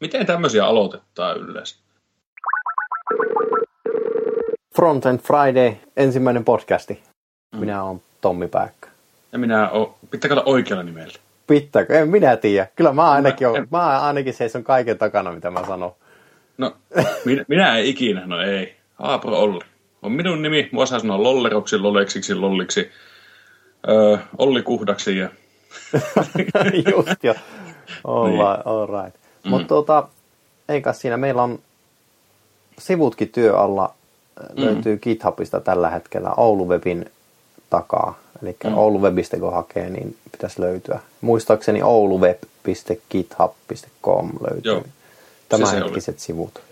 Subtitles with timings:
[0.00, 1.76] Miten tämmöisiä aloitetaan yleensä?
[4.76, 7.02] Front and Friday, ensimmäinen podcasti.
[7.56, 8.88] Minä olen Tommi Pääkkö.
[9.32, 11.14] Ja minä oon, pitääkö olla oikealla nimellä?
[11.46, 11.98] Pitääkö?
[11.98, 12.66] En minä tiedä.
[12.76, 15.92] Kyllä mä ainakin, mä, mä ainakin seison kaiken takana, mitä mä sanon.
[16.58, 16.76] No,
[17.24, 18.76] minä, minä en ikinä, no ei.
[18.98, 19.60] Aapro Olli.
[20.02, 22.90] On minun nimi, mua saa sanoa lolleroksi, lolleksiksi, lolliksi,
[23.88, 25.28] öö, Olli Kuhdaksi ja...
[26.90, 27.34] Just jo.
[28.04, 28.40] All, niin.
[28.64, 29.25] all right.
[29.46, 29.50] Mm.
[29.50, 30.08] Mutta tuota,
[30.68, 31.58] eikä siinä meillä on
[32.78, 33.94] sivutkin työ alla,
[34.40, 34.64] mm.
[34.64, 37.10] löytyy GitHubista tällä hetkellä Ouluwebin
[37.70, 38.18] takaa.
[38.42, 38.78] Eli mm.
[38.78, 41.00] ouluwebistä kun hakee, niin pitäisi löytyä.
[41.20, 44.82] Muistaakseni ouluweb.github.com löytyy Joo,
[45.48, 46.62] tämänhetkiset sivut.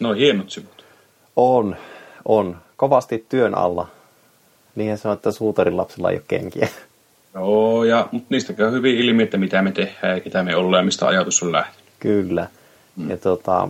[0.00, 0.84] No hienot sivut.
[1.36, 1.76] On,
[2.24, 2.56] on.
[2.76, 3.88] Kovasti työn alla.
[4.74, 6.68] Niinhän sanoo, että suutarin lapsilla ei ole kenkiä.
[7.34, 10.80] Joo, ja, mutta niistä käy hyvin ilmi, että mitä me tehdään ja ketä me ollaan
[10.80, 11.90] ja mistä ajatus on lähtenyt.
[12.00, 12.48] Kyllä.
[12.96, 13.10] Mm.
[13.10, 13.68] Ja tota,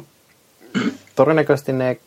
[1.17, 1.99] todennäköisesti ne,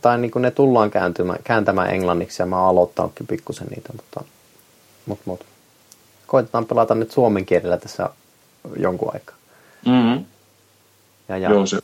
[0.00, 4.24] tai niin kuin ne tullaan kääntymään, kääntämään englanniksi ja mä oon aloittanutkin pikkusen niitä, mutta,
[5.06, 5.46] mutta, mutta
[6.26, 8.10] koitetaan pelata nyt suomen kielellä tässä
[8.76, 9.36] jonkun aikaa.
[9.86, 10.24] Mm-hmm.
[11.28, 11.50] Ja, ja.
[11.50, 11.78] Joo, se.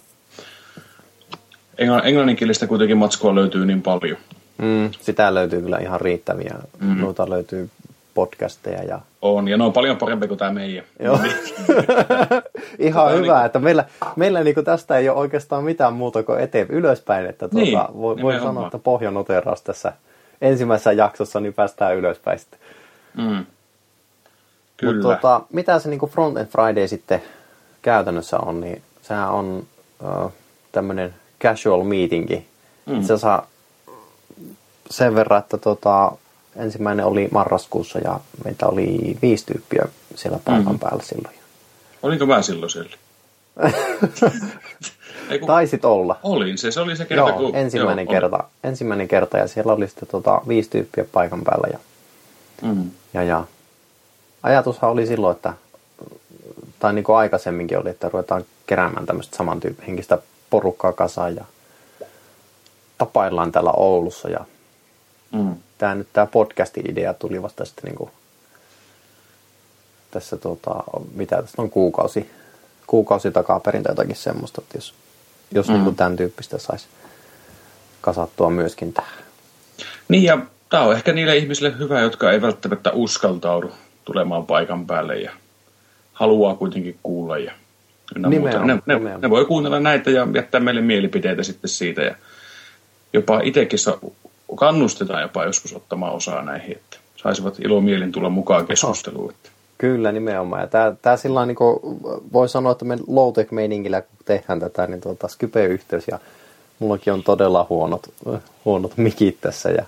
[2.04, 4.18] Englanninkielistä kuitenkin matskua löytyy niin paljon.
[4.58, 6.54] Mm, sitä löytyy kyllä ihan riittäviä.
[6.80, 7.00] Mm-hmm.
[7.00, 7.70] Noita löytyy
[8.14, 8.82] podcasteja.
[8.82, 9.00] Ja...
[9.22, 10.84] On, ja ne on paljon parempi kuin tämä meidän.
[11.00, 11.18] Joo.
[12.78, 13.46] Ihan tota, hyvä, niin...
[13.46, 13.84] että meillä,
[14.16, 17.26] meillä niin tästä ei ole oikeastaan mitään muuta kuin eteen ylöspäin.
[17.26, 19.92] Että tuota, niin, voi, voi sanoa, että pohjanoteraus tässä
[20.40, 22.60] ensimmäisessä jaksossa, niin päästään ylöspäin sitten.
[23.16, 23.46] Mm.
[24.76, 24.92] Kyllä.
[24.92, 27.22] Mutta tuota, mitä se niin Front End Friday sitten
[27.82, 29.66] käytännössä on, niin sehän on
[30.02, 30.32] uh,
[30.72, 32.46] tämmöinen casual meetingi.
[32.86, 33.02] Mm.
[33.02, 33.46] Se saa
[34.90, 36.12] sen verran, että tota,
[36.56, 40.78] ensimmäinen oli marraskuussa ja meitä oli viisi tyyppiä siellä paikan mm.
[40.78, 41.34] päällä silloin.
[42.02, 42.96] Olinko mä silloin siellä?
[45.30, 45.46] Eiku...
[45.46, 46.18] Taisit olla.
[46.22, 47.56] Olin se, se oli se kerta, joo, kun...
[47.56, 48.44] ensimmäinen, joo, kerta, oli.
[48.64, 51.68] ensimmäinen kerta ja siellä oli sitten tota, viisi tyyppiä paikan päällä.
[51.72, 51.78] Ja,
[52.62, 52.90] mm.
[53.14, 53.44] ja, ja
[54.42, 55.54] ajatushan oli silloin, että
[56.78, 60.18] tai niin kuin aikaisemminkin oli, että ruvetaan keräämään tämmöistä samantyyppistä
[60.50, 61.44] porukkaa kasaan ja
[62.98, 64.44] tapaillaan täällä Oulussa ja
[65.32, 68.10] mm tämä nyt tämä podcasti-idea tuli vasta sitten niin kuin
[70.10, 70.74] tässä tota,
[71.14, 72.30] mitä tästä on kuukausi,
[72.86, 74.94] kuukausi takaa perintä jotakin semmoista, että jos,
[75.54, 75.72] jos mm.
[75.72, 76.86] niin kuin tämän tyyppistä saisi
[78.00, 79.24] kasattua myöskin tähän.
[80.08, 80.38] Niin ja
[80.70, 83.72] tämä on ehkä niille ihmisille hyvä, jotka ei välttämättä uskaltaudu
[84.04, 85.32] tulemaan paikan päälle ja
[86.12, 87.52] haluaa kuitenkin kuulla ja
[88.26, 92.14] nimenomaan, ne, ne, ne, voi kuunnella näitä ja jättää meille mielipiteitä sitten siitä ja
[93.12, 93.78] jopa itsekin
[94.56, 99.30] kannustetaan jopa joskus ottamaan osaa näihin, että saisivat ilomielin tulla mukaan keskusteluun.
[99.30, 99.50] Että.
[99.78, 100.62] Kyllä, nimenomaan.
[100.62, 101.80] Ja tämä, tämä sillä niin kuin
[102.32, 106.18] voi sanoa, että me low-tech-meiningillä, kun tehdään tätä, niin tuota Skype-yhteys ja
[106.78, 108.14] mullakin on todella huonot,
[108.64, 109.84] huonot mikit tässä ja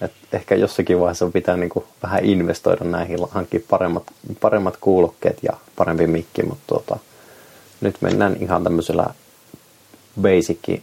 [0.00, 4.02] et ehkä jossakin vaiheessa pitää niin kuin vähän investoida näihin, hankkia paremmat,
[4.40, 6.98] paremmat kuulokkeet ja parempi mikki, mutta tuota,
[7.80, 9.06] nyt mennään ihan tämmöisellä
[10.22, 10.80] basic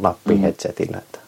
[0.00, 1.19] nappi headsetillä, että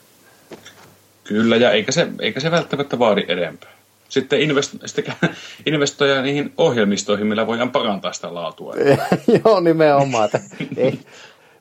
[1.25, 3.71] Kyllä, ja eikä se, eikä se välttämättä vaadi edempää.
[4.09, 5.15] Sitten, invest, sitten
[5.67, 8.75] investoida niihin ohjelmistoihin, millä voidaan parantaa sitä laatua.
[9.45, 10.29] Joo, nimenomaan.
[10.77, 11.01] ei,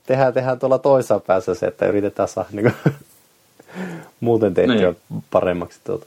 [0.05, 2.93] tehdään, tehdään tuolla toisessa päässä se, että yritetään saada niin kuin,
[4.19, 4.75] muuten tehtyä
[5.09, 5.23] niin.
[5.31, 5.79] paremmaksi.
[5.83, 6.05] Tuota.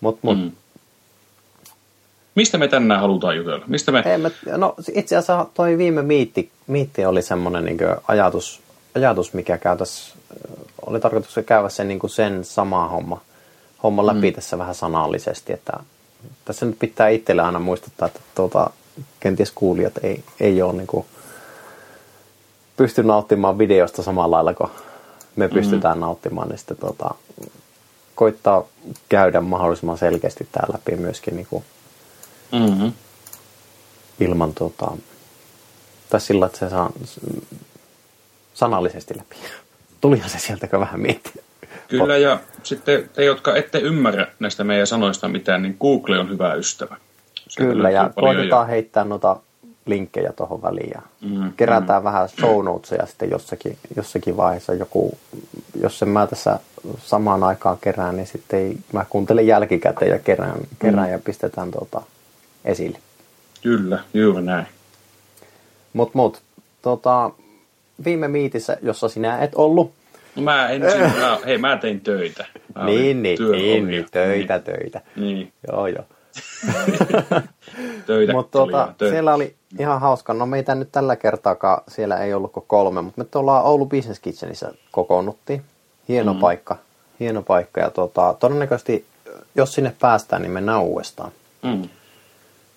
[0.00, 0.38] Mut, mut.
[0.38, 0.50] Mm.
[2.34, 3.64] Mistä me tänään halutaan jutella?
[3.66, 4.02] Mistä me...
[4.06, 8.60] Ei, me no, itse asiassa toi viime miitti, miitti oli semmoinen niin ajatus,
[8.94, 10.18] ajatus, mikä käytäisiin
[10.86, 13.20] oli tarkoitus käydä sen, niin kuin sen sama homma,
[13.82, 14.34] homma läpi mm.
[14.34, 15.72] tässä vähän sanallisesti, että
[16.44, 18.70] tässä nyt pitää itselle aina muistuttaa, että tuota,
[19.20, 21.06] kenties kuulijat ei, ei ole niin kuin,
[22.76, 24.70] pysty nauttimaan videosta samalla lailla kuin
[25.36, 25.54] me mm.
[25.54, 26.00] pystytään mm.
[26.00, 27.14] nauttimaan, niin sitten tuota,
[28.14, 28.64] koittaa
[29.08, 31.64] käydä mahdollisimman selkeästi tämä läpi myöskin niin kuin,
[32.52, 32.92] mm-hmm.
[34.20, 34.92] ilman tuota,
[36.10, 36.92] tai sillä, että se saa
[38.54, 39.36] sanallisesti läpi
[40.04, 41.42] tulihan se sieltä, kun vähän miettii.
[41.88, 46.54] Kyllä, ja sitten te, jotka ette ymmärrä näistä meidän sanoista mitään, niin Google on hyvä
[46.54, 46.96] ystävä.
[47.48, 48.70] Sieltä Kyllä, ja koitetaan jo.
[48.70, 49.36] heittää noita
[49.86, 52.04] linkkejä tuohon väliin ja mm, kerätään mm.
[52.04, 55.18] vähän show notesia sitten jossakin, jossakin vaiheessa joku,
[55.80, 56.58] jos en mä tässä
[56.98, 61.12] samaan aikaan kerään, niin sitten ei, mä kuuntelen jälkikäteen ja kerään, kerään mm.
[61.12, 62.02] ja pistetään tuota
[62.64, 62.98] esille.
[63.62, 64.66] Kyllä, juuri näin.
[65.92, 66.42] Mut, mut,
[66.82, 67.30] tota,
[68.04, 69.92] viime miitissä, jossa sinä et ollut.
[70.36, 72.46] No mä en sinä, mä, hei mä tein töitä.
[72.74, 75.00] Mä niin, niin, niin, niin, töitä, töitä.
[75.16, 75.52] Niin.
[75.72, 76.04] Joo, joo.
[78.06, 79.14] töitä Mutta tuota, töitä.
[79.14, 80.34] siellä oli ihan hauska.
[80.34, 84.20] No meitä nyt tällä kertaakaan siellä ei ollut kuin kolme, mutta me tuolla Oulu Business
[84.20, 85.62] Kitchenissä kokoonnuttiin.
[86.08, 86.40] Hieno mm.
[86.40, 86.76] paikka.
[87.20, 89.06] Hieno paikka ja tuota, todennäköisesti
[89.54, 91.32] jos sinne päästään, niin mennään uudestaan.
[91.62, 91.88] Mm.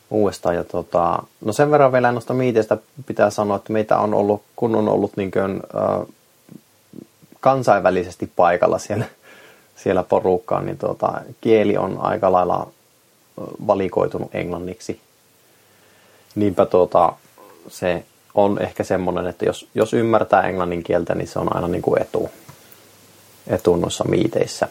[0.10, 0.56] Uudestaan.
[0.56, 4.76] Ja tota, no sen verran vielä noista miiteistä pitää sanoa, että meitä on ollut, kun
[4.76, 5.62] on ollut niin kuin,
[7.40, 9.06] kansainvälisesti paikalla siellä,
[9.84, 12.68] siellä porukkaan, niin tota, kieli on aika lailla
[13.68, 15.02] valikoitunut englanniksi.
[16.36, 17.14] Niinpä tota,
[17.68, 21.82] se on ehkä semmoinen, että jos, jos ymmärtää englannin kieltä, niin se on aina niin
[21.82, 22.30] kuin etu,
[23.48, 24.68] etu noissa miiteissä.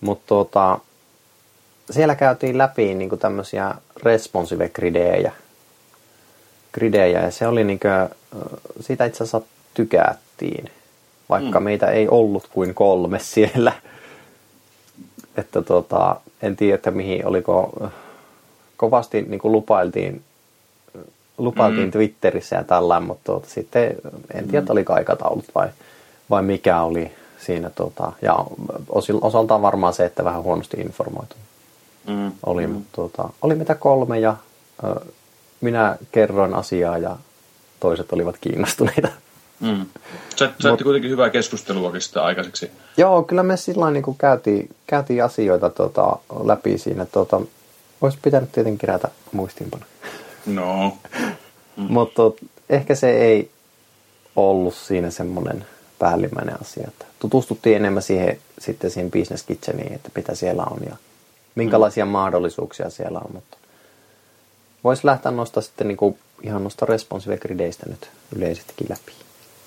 [0.00, 0.78] Mutta tota,
[1.90, 5.32] siellä käytiin läpi niin kuin tämmöisiä responsive gridejä.
[6.72, 8.18] gridejä ja se oli niin kuin,
[8.80, 9.40] siitä itse asiassa
[9.74, 10.70] tykättiin,
[11.28, 11.64] vaikka mm.
[11.64, 13.72] meitä ei ollut kuin kolme siellä.
[15.36, 17.88] Että tota, en tiedä, että mihin oliko,
[18.76, 20.22] kovasti niin kuin lupailtiin,
[21.38, 21.92] lupailtiin mm.
[21.92, 23.96] Twitterissä ja tällä, mutta tuota, sitten
[24.34, 24.70] en tiedä, mm.
[24.70, 25.68] oliko aikataulut vai,
[26.30, 27.70] vai mikä oli siinä.
[27.70, 28.44] Tota, ja
[29.20, 31.36] osaltaan varmaan se, että vähän huonosti informoitu
[32.08, 32.32] Mm.
[32.46, 32.72] oli, mm.
[32.72, 34.36] mutta tuota, oli mitä kolme ja
[34.84, 35.00] ö,
[35.60, 37.16] minä kerroin asiaa ja
[37.80, 39.08] toiset olivat kiinnostuneita.
[39.60, 39.86] Mm.
[40.36, 42.70] Saitte Mut, kuitenkin hyvää keskustelua sitä aikaiseksi.
[42.96, 47.06] Joo, kyllä me sillä niin käytiin, käytiin asioita tota, läpi siinä.
[47.06, 47.40] Tota,
[48.00, 49.84] olisi pitänyt tietenkin kerätä muistiinpano.
[50.46, 50.96] No.
[51.76, 51.86] Mm.
[51.88, 52.22] Mutta
[52.70, 53.50] ehkä se ei
[54.36, 55.66] ollut siinä semmoinen
[55.98, 56.90] päällimmäinen asia.
[57.18, 60.96] Tutustuttiin enemmän siihen, sitten siihen business kitcheniin, että mitä siellä on ja
[61.54, 62.10] minkälaisia mm.
[62.10, 63.30] mahdollisuuksia siellä on.
[63.32, 63.56] Mutta
[64.84, 69.12] voisi lähteä noista sitten niin kuin ihan noista responsive grideistä nyt yleisestikin läpi.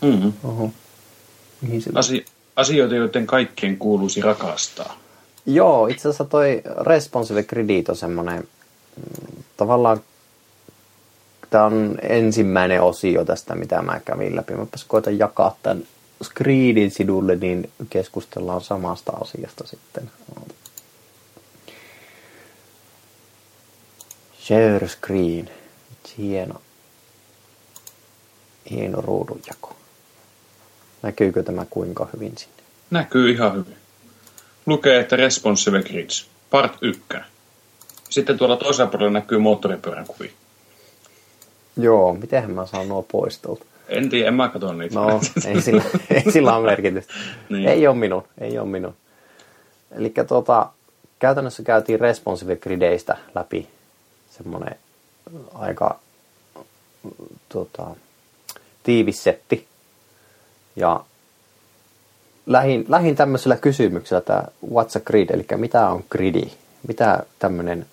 [0.01, 0.33] Mm-hmm.
[0.43, 0.69] Oho.
[1.61, 2.25] Mihin Asi-
[2.55, 4.97] asioita, joiden kaikkien kuuluisi rakastaa.
[5.45, 8.47] Joo, itse asiassa toi responsive gridit on semmoinen
[8.97, 10.01] mm, tavallaan
[11.49, 14.53] tämä on ensimmäinen osio tästä, mitä mä kävin läpi.
[14.53, 15.83] Mäpäs koitan jakaa tämän
[16.23, 20.11] screenin sinulle, niin keskustellaan samasta asiasta sitten.
[24.47, 25.49] Share screen.
[26.17, 26.61] Hieno,
[28.71, 29.75] hieno ruudunjako.
[31.01, 32.63] Näkyykö tämä kuinka hyvin sinne?
[32.91, 33.75] Näkyy ihan hyvin.
[34.65, 37.03] Lukee, että Responsive Grids, part 1.
[38.09, 40.31] Sitten tuolla toisella puolella näkyy moottoripyörän kuvia.
[41.77, 43.65] Joo, mitenhän mä saan nuo pois tuolta?
[43.87, 44.95] En tiedä, en mä katso niitä.
[44.95, 47.13] No, ei sillä, ei sillä ole merkitystä.
[47.49, 47.67] niin.
[47.67, 48.95] Ei ole minun, ei ole minun.
[49.91, 50.69] Eli tuota,
[51.19, 53.76] käytännössä käytiin responsive grideistä läpi
[54.37, 54.75] semmoinen
[55.53, 55.99] aika
[57.49, 57.87] tuota,
[58.83, 59.67] tiivis setti.
[60.75, 61.05] Ja
[62.45, 66.51] lähin, lähin tämmöisellä kysymyksellä, että what's a grid, eli mitä on gridi,
[66.87, 67.85] mitä tämmöinen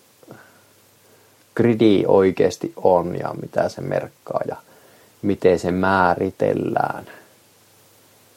[1.56, 4.56] gridi oikeasti on ja mitä se merkkaa ja
[5.23, 7.06] miten se määritellään.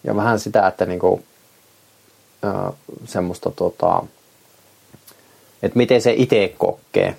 [0.03, 1.23] Ja vähän sitä, että niinku,
[2.45, 2.73] äh,
[3.05, 4.03] semmoista tota,
[5.63, 7.15] että miten se itse kokee,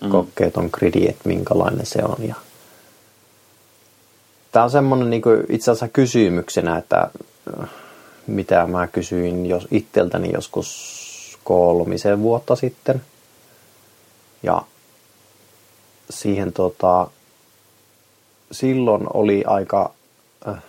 [0.00, 0.10] mm.
[0.10, 2.28] kokee ton gridi, että minkälainen se on.
[2.28, 2.34] Ja
[4.52, 7.10] Tämä on semmoinen niin itse asiassa kysymyksenä, että
[8.26, 13.02] mitä mä kysyin jos itseltäni joskus kolmisen vuotta sitten.
[14.42, 14.62] Ja
[16.10, 17.10] siihen tota,
[18.52, 19.92] silloin oli aika
[20.48, 20.62] äh,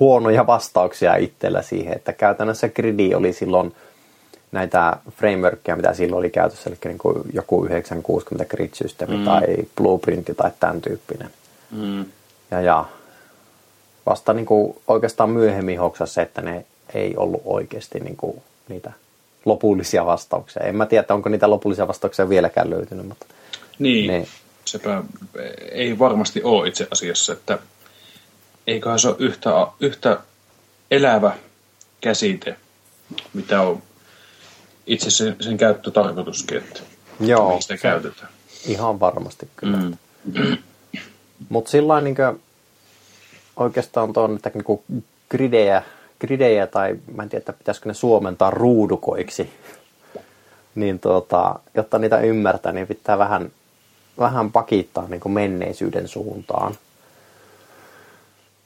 [0.00, 3.74] huonoja vastauksia itsellä siihen, että käytännössä gridi oli silloin
[4.52, 9.24] näitä frameworkia, mitä silloin oli käytössä, eli niin kuin joku 960 grid-systeemi mm.
[9.24, 11.30] tai blueprintti tai tämän tyyppinen.
[11.70, 12.04] Mm.
[12.50, 12.84] Ja, ja
[14.06, 16.64] vasta niin kuin oikeastaan myöhemmin hoksasi se, että ne
[16.94, 18.92] ei ollut oikeasti niin kuin niitä
[19.44, 20.62] lopullisia vastauksia.
[20.62, 23.26] En mä tiedä, onko niitä lopullisia vastauksia vieläkään löytynyt, mutta...
[23.78, 24.26] Niin, ne...
[24.64, 25.02] sepä
[25.72, 27.58] ei varmasti ole itse asiassa, että
[28.66, 30.18] eiköhän se ole yhtä, yhtä
[30.90, 31.36] elävä
[32.00, 32.56] käsite,
[33.34, 33.82] mitä on
[34.90, 36.80] itse sen, sen käyttötarkoituskin, että
[37.20, 38.28] Joo, sitä käytetään.
[38.66, 39.76] Ihan varmasti kyllä.
[39.76, 39.96] Mm.
[41.48, 42.16] Mutta sillä niin
[43.56, 44.84] oikeastaan tuon, että niinku
[45.30, 45.82] gridejä,
[46.20, 49.50] gridejä, tai mä en tiedä, että pitäisikö ne suomentaa ruudukoiksi,
[50.74, 53.50] niin tuota, jotta niitä ymmärtää, niin pitää vähän,
[54.18, 56.74] vähän pakittaa niin kuin menneisyyden suuntaan.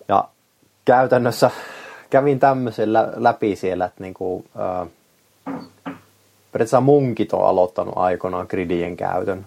[0.09, 0.29] Ja
[0.85, 1.51] käytännössä
[2.11, 4.89] kävin tämmöisen läpi siellä, että niin kuin, äh,
[6.55, 9.47] periaatteessa munkit on aloittanut aikoinaan gridien käytön.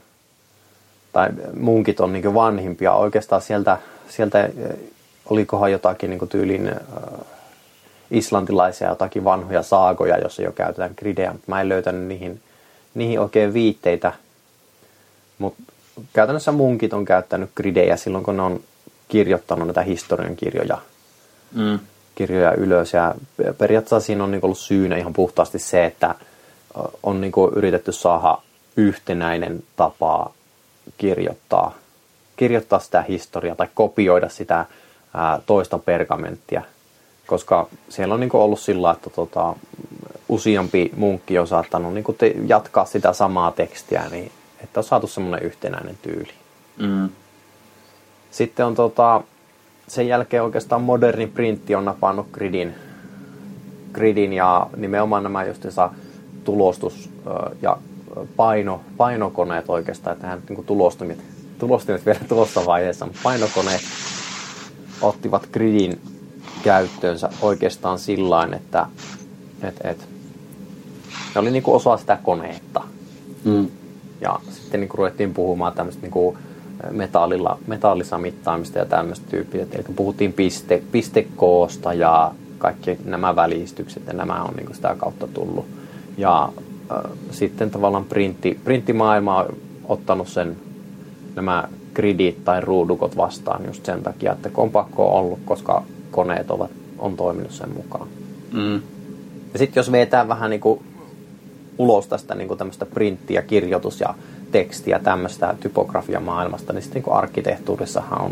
[1.14, 2.94] Tai munkit on niin vanhimpia.
[2.94, 3.78] Oikeastaan sieltä,
[4.10, 4.50] sieltä
[5.30, 6.74] olikohan jotakin niin tyylin äh,
[8.12, 12.42] islantilaisia jotakin vanhoja saagoja, jossa jo käytetään gridejä, mutta mä en löytänyt niihin,
[12.94, 14.14] niihin oikein viitteitä.
[15.38, 15.64] Mutta
[16.14, 18.60] käytännössä munkit on käyttänyt gridejä silloin, kun ne on
[19.08, 20.78] kirjoittanut näitä historian kirjoja,
[21.52, 21.80] Mm.
[22.16, 22.94] kirjoja ylös.
[22.94, 23.16] Ja
[23.58, 26.16] periaatteessa siinä on niin ollut syynä ihan puhtaasti se, että
[27.03, 28.38] on niin yritetty saada
[28.77, 30.31] yhtenäinen tapa
[30.98, 31.74] kirjoittaa,
[32.36, 34.65] kirjoittaa sitä historiaa tai kopioida sitä
[35.13, 36.62] ää, toista pergamenttia.
[37.27, 39.55] Koska siellä on niin ollut sillä, että tota,
[40.29, 44.31] useampi munkki on saattanut niin te- jatkaa sitä samaa tekstiä, niin
[44.63, 46.34] että on saatu semmoinen yhtenäinen tyyli.
[46.77, 47.10] Mm.
[48.31, 49.22] Sitten on tota,
[49.88, 52.75] sen jälkeen oikeastaan moderni printti on napannut gridin,
[53.93, 55.89] gridin ja nimenomaan nämä justiinsa
[56.48, 57.10] tulostus-
[57.62, 57.77] ja
[58.36, 61.18] paino, painokoneet oikeastaan, että tähän niin tulostimet,
[61.60, 63.82] tulostimet vielä tuossa vaiheessa, mutta painokoneet
[65.01, 66.01] ottivat gridin
[66.63, 68.86] käyttöönsä oikeastaan sillä että
[69.62, 70.08] et, et,
[71.36, 72.82] ne oli niin kuin osa sitä koneetta.
[73.44, 73.68] Mm.
[74.22, 76.38] Ja sitten niin kuin ruvettiin puhumaan tämmöistä niin kuin
[76.92, 79.66] metallilla, metallissa mittaamista ja tämmöistä tyyppiä.
[79.72, 85.27] Eli puhuttiin piste, pistekoosta ja kaikki nämä välistykset ja nämä on niin kuin sitä kautta
[85.27, 85.76] tullut.
[86.17, 86.50] Ja
[86.91, 89.57] äh, sitten tavallaan printti, printtimaailma on
[89.88, 90.55] ottanut sen
[91.36, 97.17] nämä gridit tai ruudukot vastaan just sen takia, että on ollut, koska koneet ovat, on
[97.17, 98.07] toiminut sen mukaan.
[98.53, 98.81] Mm.
[99.53, 100.83] Ja sitten jos vetää vähän niin kuin
[101.77, 104.13] ulos tästä niin kuin tämmöistä printtiä, kirjoitus ja
[104.51, 108.31] tekstiä tämmöistä typografiamaailmasta, niin sitten niin arkkitehtuurissahan on,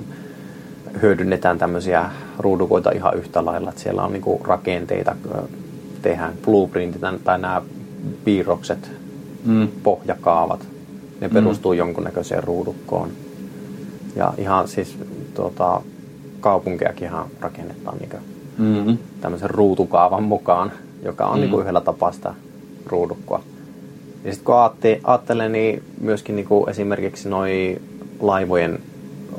[1.01, 5.15] hyödynnetään tämmöisiä ruudukoita ihan yhtä lailla, että siellä on niin kuin rakenteita,
[6.05, 7.62] tehdään blueprintit tai nämä
[8.24, 8.91] piirrokset,
[9.45, 9.67] Mm.
[9.83, 10.67] pohjakaavat,
[11.21, 11.77] ne perustuu mm.
[11.77, 13.09] jonkunnäköiseen ruudukkoon.
[14.15, 14.97] Ja ihan siis
[15.33, 15.81] tuota,
[16.39, 18.09] kaupunkejakin ihan rakennetaan niin
[18.57, 18.97] Mm.
[19.21, 20.71] tämmöisen ruutukaavan mukaan,
[21.03, 21.41] joka on mm.
[21.41, 22.33] niin kuin yhdellä tapaa sitä
[22.85, 23.41] ruudukkoa.
[24.24, 24.55] Ja sitten kun
[25.03, 27.81] ajattelee, niin myöskin niin kuin esimerkiksi noi
[28.19, 28.79] laivojen,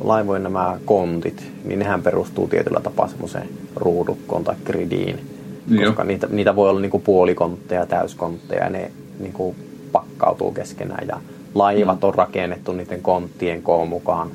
[0.05, 5.36] laivojen nämä kontit, niin nehän perustuu tietyllä tapaa semmoiseen ruudukkoon tai gridiin.
[5.69, 5.87] Joo.
[5.87, 9.57] Koska niitä, niitä voi olla niin kuin puolikontteja ja täyskontteja ja ne niin kuin
[9.93, 11.09] pakkautuu keskenään.
[11.09, 11.21] Ja
[11.55, 14.31] laivat on rakennettu niiden konttien koon mukaan.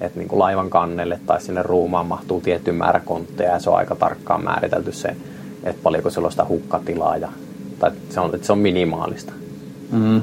[0.00, 3.76] Että niin kuin laivan kannelle tai sinne ruumaan mahtuu tietty määrä kontteja ja se on
[3.76, 5.16] aika tarkkaan määritelty se,
[5.64, 7.16] että paljonko siellä on sitä hukkatilaa.
[7.16, 7.28] Ja,
[7.78, 9.32] tai se on, että se on minimaalista.
[9.92, 10.20] Mm.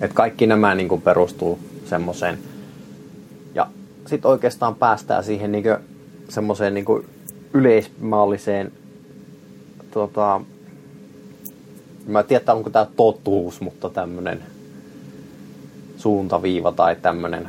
[0.00, 2.38] Et kaikki nämä niin kuin perustuu semmoiseen.
[3.54, 3.66] Ja
[4.06, 5.64] sitten oikeastaan päästään siihen niin
[6.28, 7.04] semmoiseen niin
[7.54, 8.72] yleismaalliseen,
[9.94, 10.40] tota,
[12.06, 14.42] mä en tiedä, onko tämä totuus, mutta tämmöinen
[15.96, 17.48] suuntaviiva tai tämmöinen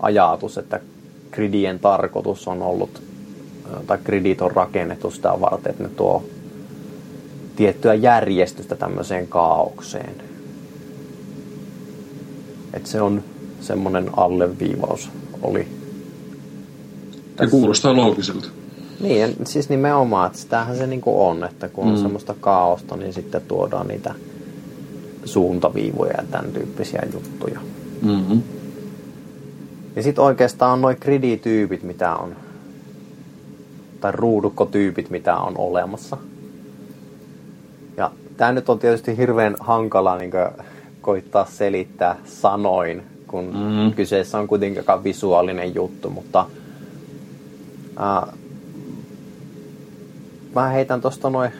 [0.00, 0.80] ajatus, että
[1.30, 3.02] gridien tarkoitus on ollut,
[3.86, 6.24] tai gridit on rakennettu sitä varten, että ne tuo
[7.56, 10.14] tiettyä järjestystä tämmöiseen kaaukseen.
[12.74, 13.24] Että se on
[13.60, 15.10] semmoinen alleviivaus
[15.42, 15.68] oli.
[17.40, 18.48] Ja kuulostaa loogiselta.
[19.00, 22.02] Niin, ja siis nimenomaan, että sitähän se niinku on, että kun on mm.
[22.02, 24.14] semmoista kaaosta, niin sitten tuodaan niitä
[25.24, 27.60] suuntaviivoja ja tämän tyyppisiä juttuja.
[28.02, 28.42] Mm-hmm.
[29.96, 32.36] Ja sitten oikeastaan on noin gridityypit, mitä on,
[34.00, 36.16] tai ruudukkotyypit, mitä on olemassa.
[37.96, 40.30] Ja tämä nyt on tietysti hirveän hankala niin
[41.00, 43.92] koittaa selittää sanoin, kun mm.
[43.92, 46.46] kyseessä on kuitenkin visuaalinen juttu, mutta
[47.96, 48.32] ää,
[50.60, 51.50] mä heitän tuosta noin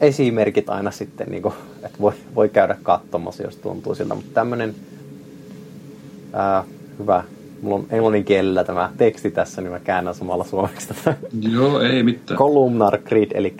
[0.00, 4.74] esimerkit aina sitten, niin kuin, että voi, voi käydä katsomassa, jos tuntuu siltä, mutta tämmöinen
[6.98, 7.24] hyvä,
[7.62, 11.16] mulla on englannin kielellä tämä teksti tässä, niin mä käännän samalla suomeksi tätä.
[11.40, 12.38] Joo, ei mitään.
[12.38, 13.54] Columnar grid, eli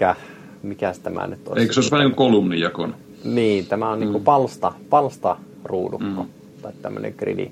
[0.63, 1.61] mikä tämä nyt olisi?
[1.63, 2.95] Eikö se olisi vähän niin kolumnijakon?
[3.25, 4.01] Niin, tämä on mm.
[4.01, 6.29] niin kuin palsta, palsta ruudukko, mm.
[6.63, 7.51] tai tämmöinen gridi.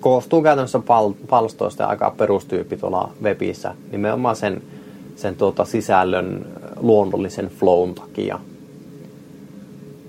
[0.00, 4.62] Koostuu käytännössä pal- palstoista ja aika perustyyppi tuolla webissä, nimenomaan sen,
[5.20, 6.46] sen tuota sisällön
[6.76, 8.40] luonnollisen flown takia.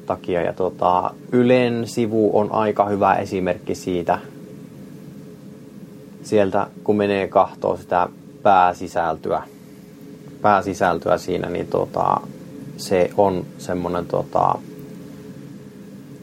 [0.06, 0.42] takia.
[0.42, 4.20] Ja tuota, Ylen sivu on aika hyvä esimerkki siitä.
[6.24, 8.10] Sieltä kun menee kahtoon sitä
[8.44, 9.44] pääsisältöä,
[10.42, 12.22] pääsisältöä siinä, niin tuota,
[12.78, 14.56] se on semmoinen tuota,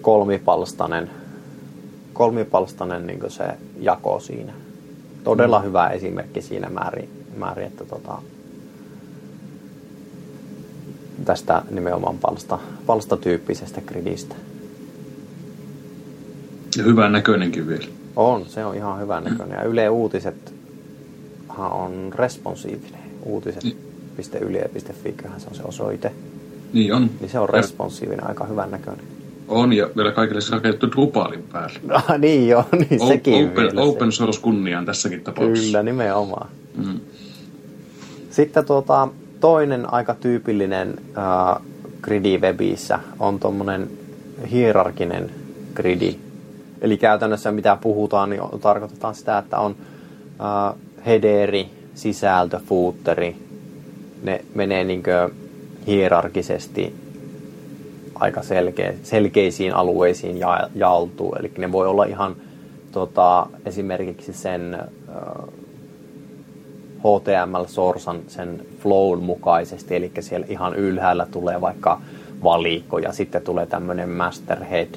[0.02, 1.10] kolmipalstainen,
[2.12, 3.44] kolmipalstainen niin se
[3.80, 4.52] jako siinä.
[5.24, 5.64] Todella mm.
[5.64, 8.22] hyvä esimerkki siinä määrin, määrin että tuota,
[11.28, 14.34] tästä nimenomaan palsta, palstatyyppisestä gridistä.
[16.76, 17.86] Ja hyvän näköinenkin vielä.
[18.16, 19.58] On, se on ihan hyvän näköinen.
[19.58, 20.54] Ja Yle Uutiset
[21.58, 23.00] on responsiivinen.
[23.22, 26.12] Uutiset.yle.fi, se on se osoite.
[26.72, 27.10] Niin on.
[27.20, 29.04] Niin se on responsiivinen, aika hyvän näköinen.
[29.48, 31.80] On, ja vielä kaikille se rakennettu Drupalin päälle.
[31.94, 35.66] Ah, niin joo, niin O- sekin open, vielä open source kunniaan tässäkin tapauksessa.
[35.66, 36.48] Kyllä, nimenomaan.
[36.76, 37.00] Mm.
[38.30, 39.08] Sitten tuota,
[39.40, 41.62] toinen aika tyypillinen äh,
[42.02, 43.90] gridi webissä on tuommoinen
[44.50, 45.30] hierarkinen
[45.74, 46.16] gridi.
[46.80, 49.76] Eli käytännössä mitä puhutaan, niin tarkoitetaan sitä, että on
[50.40, 50.74] äh,
[51.06, 53.36] headeri, sisältö, footeri.
[54.22, 55.02] Ne menee niin
[55.86, 56.94] hierarkisesti
[58.14, 61.34] aika selkeä, selkeisiin alueisiin ja, jaeltuu.
[61.38, 62.36] Eli ne voi olla ihan
[62.92, 64.86] tota, esimerkiksi sen äh,
[66.98, 72.00] HTML-sorsan sen flown mukaisesti, eli siellä ihan ylhäällä tulee vaikka
[72.42, 74.88] valikko ja sitten tulee tämmöinen masterhead,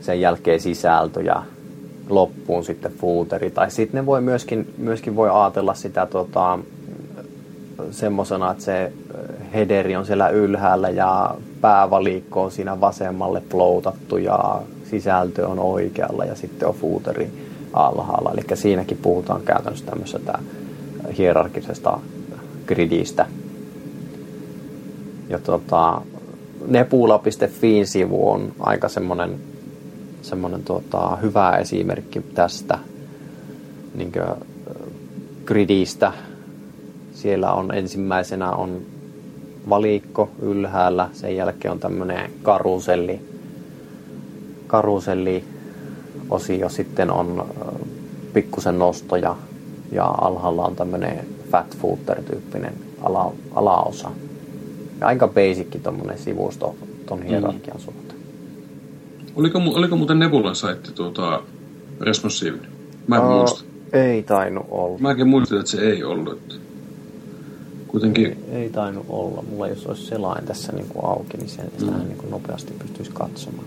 [0.00, 1.42] sen jälkeen sisältö ja
[2.08, 3.50] loppuun sitten footeri.
[3.50, 6.58] Tai sitten ne voi myöskin, myöskin voi ajatella sitä tota,
[7.90, 8.92] semmoisena, että se
[9.54, 16.34] headeri on siellä ylhäällä ja päävalikko on siinä vasemmalle floutattu ja sisältö on oikealla ja
[16.34, 17.30] sitten on footeri
[17.72, 18.32] alhaalla.
[18.32, 20.38] Eli siinäkin puhutaan käytännössä tämmöisestä
[21.18, 22.00] hierarkisesta
[22.66, 23.26] gridistä.
[25.28, 26.02] Ja tota,
[26.66, 29.40] nepula.fiin sivu on aika semmoinen,
[30.22, 32.78] semmoinen tota, hyvä esimerkki tästä
[33.94, 34.46] niin kuin,
[35.44, 36.12] gridistä.
[37.14, 38.82] Siellä on ensimmäisenä on
[39.68, 43.20] valikko ylhäällä, sen jälkeen on tämmöinen karuselli,
[44.66, 45.44] karuselli
[46.30, 47.46] osio, sitten on
[48.32, 49.36] pikkusen nostoja
[49.92, 54.10] ja alhaalla on tämmöinen fat footer-tyyppinen ala, alaosa.
[55.00, 56.74] Ja aika basicki tuommoinen sivusto
[57.06, 57.82] ton hierarkian mm.
[57.82, 58.20] suhteen.
[59.36, 61.42] Oliko, oliko muuten Nebulan saitti tuota
[62.00, 62.70] responsiivinen?
[63.06, 63.64] Mä en uh, muista.
[63.92, 64.98] Ei tainnut olla.
[64.98, 66.60] Mäkin muistin, että se ei ollut.
[67.88, 68.26] Kuitenkin...
[68.26, 69.44] Ei, ei tainnut olla.
[69.50, 71.86] Mulla jos olisi selain tässä niin kuin auki, niin sen mm.
[71.86, 73.66] niin kuin nopeasti pystyisi katsomaan.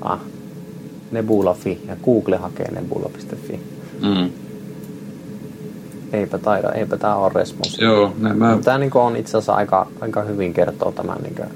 [0.00, 0.20] Ah,
[1.10, 3.60] Nebula.fi ja Google hakee nebula.fi.
[4.02, 4.30] Mm.
[6.12, 7.84] Eipä taida, eipä tämä ole responsi.
[7.84, 8.58] Joo, näin mä...
[8.64, 11.48] Tämä niin on itse asiassa aika, aika hyvin kertoo tämän niin kuin,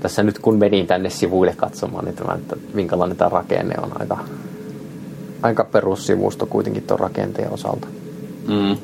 [0.00, 4.18] tässä nyt kun menin tänne sivuille katsomaan, niin tämä, että minkälainen tämä rakenne on aika,
[5.42, 7.86] aika perussivusto kuitenkin tuon rakenteen osalta.
[8.48, 8.76] Mm.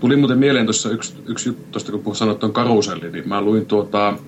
[0.00, 3.66] Tuli muuten mieleen tuossa yksi, yksi juttu tuosta, kun sanoit tuon karuselli, niin mä luin
[3.66, 4.18] tuota,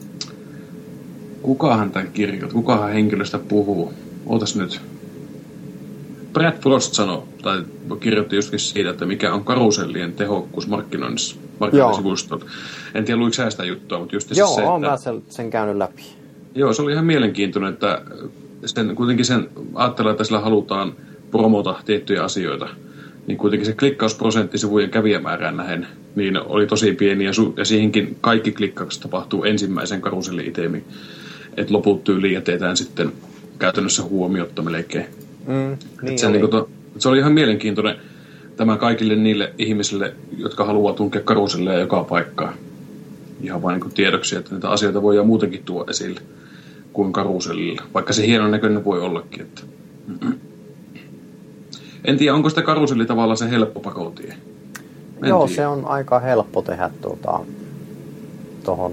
[1.47, 3.93] kukahan tämän kirjoitti, kukahan henkilöstä puhuu.
[4.27, 4.81] Ootas nyt.
[6.33, 7.63] Brad Frost sanoi, tai
[8.01, 12.45] kirjoitti justkin siitä, että mikä on karusellien tehokkuus markkinoinnissa, markkinointisivustolla.
[12.95, 15.77] En tiedä, luiko sitä juttua, mutta just Joo, se, on että, mä sen, sen käynyt
[15.77, 16.03] läpi.
[16.55, 18.03] Joo, se oli ihan mielenkiintoinen, että
[18.65, 20.93] sen, kuitenkin sen ajattelee, että sillä halutaan
[21.31, 22.69] promota tiettyjä asioita.
[23.27, 28.17] Niin kuitenkin se klikkausprosentti sivujen kävijämäärään nähen, niin oli tosi pieni ja, su- ja siihenkin
[28.21, 30.85] kaikki klikkaukset tapahtuu ensimmäisen karuselli-itemin
[31.57, 33.13] että loput tyyliin jätetään sitten
[33.59, 35.07] käytännössä huomiotta melkein.
[35.47, 36.39] Mm, niin se, oli.
[36.39, 37.97] niin to, se oli ihan mielenkiintoinen
[38.57, 42.55] tämä kaikille niille ihmisille, jotka haluaa tunkea karuselleja joka paikkaan.
[43.43, 46.21] Ihan vain niin tiedoksi, että näitä asioita voidaan muutenkin tuoda esille
[46.93, 47.83] kuin karusellilla.
[47.95, 49.41] Vaikka se hienon näköinen voi ollakin.
[49.41, 49.63] Että...
[52.05, 54.35] En tiedä, onko sitä karuselli tavallaan se helppo pakotie.
[55.23, 55.57] En Joo, tiedä.
[55.57, 57.41] se on aika helppo tehdä tuota,
[58.65, 58.93] tohon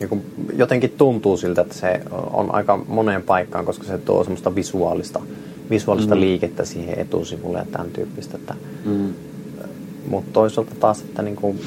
[0.00, 0.22] niin kuin
[0.56, 2.00] jotenkin tuntuu siltä, että se
[2.32, 5.20] on aika moneen paikkaan, koska se tuo semmoista visuaalista,
[5.70, 6.20] visuaalista mm.
[6.20, 8.36] liikettä siihen etusivulle ja tämän tyyppistä.
[8.36, 9.12] Että, Mm.
[10.08, 11.60] Mutta toisaalta taas, että niin kuin,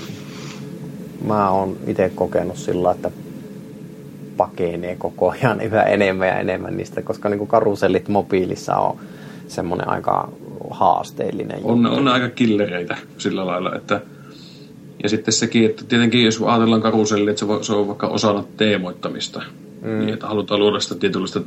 [1.26, 3.12] mä oon itse kokenut sillä, että
[4.38, 8.98] pakenee koko ajan yhä enemmän ja enemmän niistä, koska niin kuin karusellit mobiilissa on
[9.48, 10.30] semmoinen aika
[10.70, 11.98] haasteellinen On, juttu.
[11.98, 14.02] on aika killereitä sillä lailla, että
[15.04, 18.44] ja sitten sekin, että tietenkin jos ajatellaan karuselli, että se, voi, se on vaikka osana
[18.58, 19.42] teemoittamista,
[19.82, 19.90] mm.
[19.90, 21.42] niin että halutaan luoda sitä tietynlaista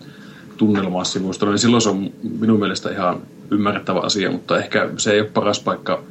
[0.56, 5.20] tunnelmaa sivustolla, niin silloin se on minun mielestä ihan ymmärrettävä asia, mutta ehkä se ei
[5.20, 6.02] ole paras paikka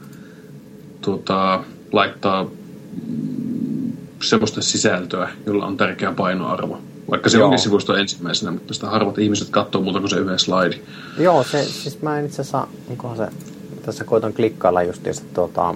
[1.02, 3.92] tuota, laittaa mm,
[4.24, 6.82] semmoista sisältöä, jolla on tärkeä painoarvo.
[7.10, 7.46] Vaikka se Joo.
[7.46, 10.76] onkin sivusto ensimmäisenä, mutta sitä harvat ihmiset katsoo muuta kuin se yhden slaidi.
[11.20, 13.28] Joo, se, siis mä en itse asiassa, onkohan se,
[13.86, 15.76] tässä koitan klikkailla justiinsa tuota,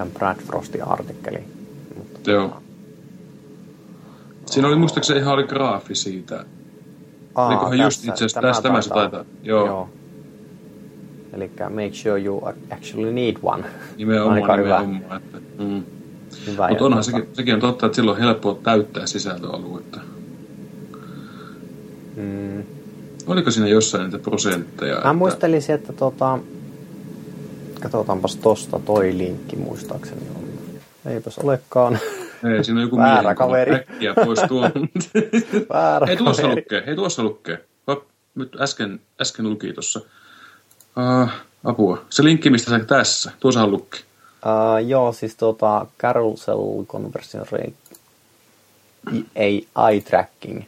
[0.00, 1.44] tämän Brad Frostin artikkelin.
[1.98, 2.62] Mutta, Joo.
[4.46, 6.44] Siinä oli muistaakseni ihan oli graafi siitä.
[7.34, 9.24] Aa, Olikohan just itse asiassa tässä tämä se taitaa.
[9.42, 9.66] Joo.
[9.66, 9.88] Joo.
[11.32, 13.64] Eli make sure you actually need one.
[13.96, 14.80] Nimenomaan, Aika hyvä.
[14.80, 15.22] nimenomaan.
[15.22, 15.82] Että, mm.
[16.46, 20.00] hyvä Mutta onhan sekin, sekin on totta, että silloin on helppo täyttää sisältöaluetta.
[22.16, 22.62] Mm.
[23.26, 24.94] Oliko siinä jossain niitä prosentteja?
[24.94, 26.38] Mä että- muistelisin, että tota,
[27.80, 30.50] katsotaanpas tosta toi linkki muistaakseni on
[31.06, 31.98] eipäs olekaan.
[32.56, 33.74] Ei, siinä on joku Väärä kaveri.
[33.74, 34.62] Äkkiä pois tuo.
[35.72, 36.60] Väärä Hei, tuossa kaveri.
[36.60, 36.82] lukee.
[36.86, 37.64] Hei, tuossa lukee.
[37.86, 38.02] Hop,
[38.34, 40.00] nyt äsken, äsken luki tuossa.
[41.22, 41.28] Uh,
[41.64, 42.04] apua.
[42.10, 43.32] Se linkki, mistä sä tässä.
[43.40, 44.00] Tuossahan lukee.
[44.00, 47.72] Uh, joo, siis tuota Carousel Conversion Rate,
[49.36, 50.62] ei eye tracking.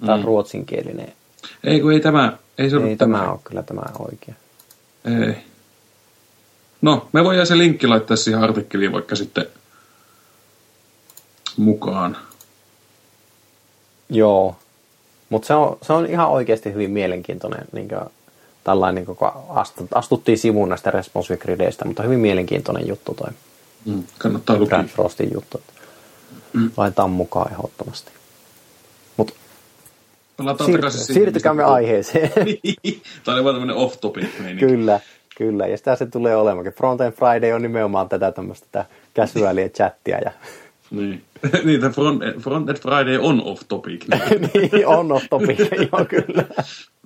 [0.00, 0.26] Tämä on Mm.
[0.26, 1.12] ruotsinkielinen.
[1.64, 4.34] Ei, kun ei tämä, ei se ollut Ei tämä ole kyllä tämä oikea.
[5.04, 5.36] Ei.
[6.82, 9.46] No, me voidaan se linkki laittaa siihen artikkeliin vaikka sitten
[11.56, 12.16] mukaan.
[14.10, 14.56] Joo,
[15.30, 18.00] mutta se on, se on ihan oikeasti hyvin mielenkiintoinen, niin kuin,
[18.64, 23.30] tällainen, niin kun astu- astuttiin sivuun näistä responsive grideistä, mutta hyvin mielenkiintoinen juttu toi
[23.84, 24.78] Mm, kannattaa lukea.
[24.78, 25.62] Brad Frostin juttu.
[26.52, 26.70] Mm.
[26.76, 28.10] Laitetaan mukaan ehdottomasti.
[29.16, 29.34] Mutta
[30.36, 32.30] Palataan siir- takaisin siihen, siirtykäämme aiheeseen.
[32.34, 33.02] puhuttiin.
[33.24, 34.26] Tämä oli vaan tämmöinen off-topic
[34.58, 35.00] kyllä,
[35.36, 35.66] kyllä.
[35.66, 36.72] Ja sitä se tulee olemaankin.
[36.72, 40.18] Frontend Friday on nimenomaan tätä tämmöistä tätä casualia chattia.
[40.18, 40.32] Ja,
[40.92, 41.22] Niin.
[41.64, 44.04] niin, front, Frontend Friday on off-topic.
[44.08, 44.50] Niin.
[44.72, 45.58] niin, on off topic,
[45.92, 46.44] joo kyllä.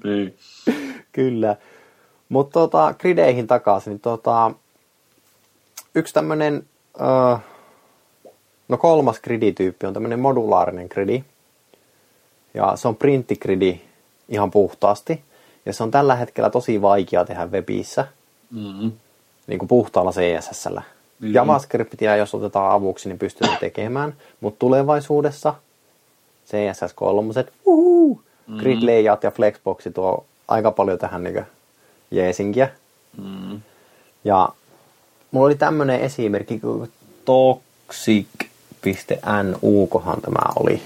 [0.04, 0.36] niin.
[1.12, 1.56] Kyllä.
[2.28, 3.90] Mutta tota, grideihin takaisin.
[3.90, 4.50] Niin tota,
[5.94, 6.66] yksi tämmöinen,
[7.00, 7.36] öö,
[8.68, 11.24] no kolmas gridityyppi on tämmöinen modulaarinen gridi.
[12.54, 13.80] Ja se on printtigridi
[14.28, 15.24] ihan puhtaasti.
[15.66, 18.06] Ja se on tällä hetkellä tosi vaikea tehdä webissä,
[18.50, 18.92] Mm-hmm.
[19.46, 20.82] niin kuin puhtaalla CSSllä.
[21.20, 21.34] Niin.
[21.34, 24.14] JavaScriptia, jos otetaan avuksi, niin pystytään tekemään.
[24.40, 25.54] Mutta tulevaisuudessa
[26.46, 27.32] CSS 3,
[27.64, 28.22] uhu,
[28.58, 31.42] grid layout ja flexboxi tuo aika paljon tähän niin
[32.10, 32.70] jeesinkiä.
[33.18, 33.60] Mm-hmm.
[34.24, 34.48] Ja
[35.30, 36.88] mulla oli tämmönen esimerkki, kun
[37.24, 38.26] toxic.nu,
[39.86, 40.82] kohan tämä oli.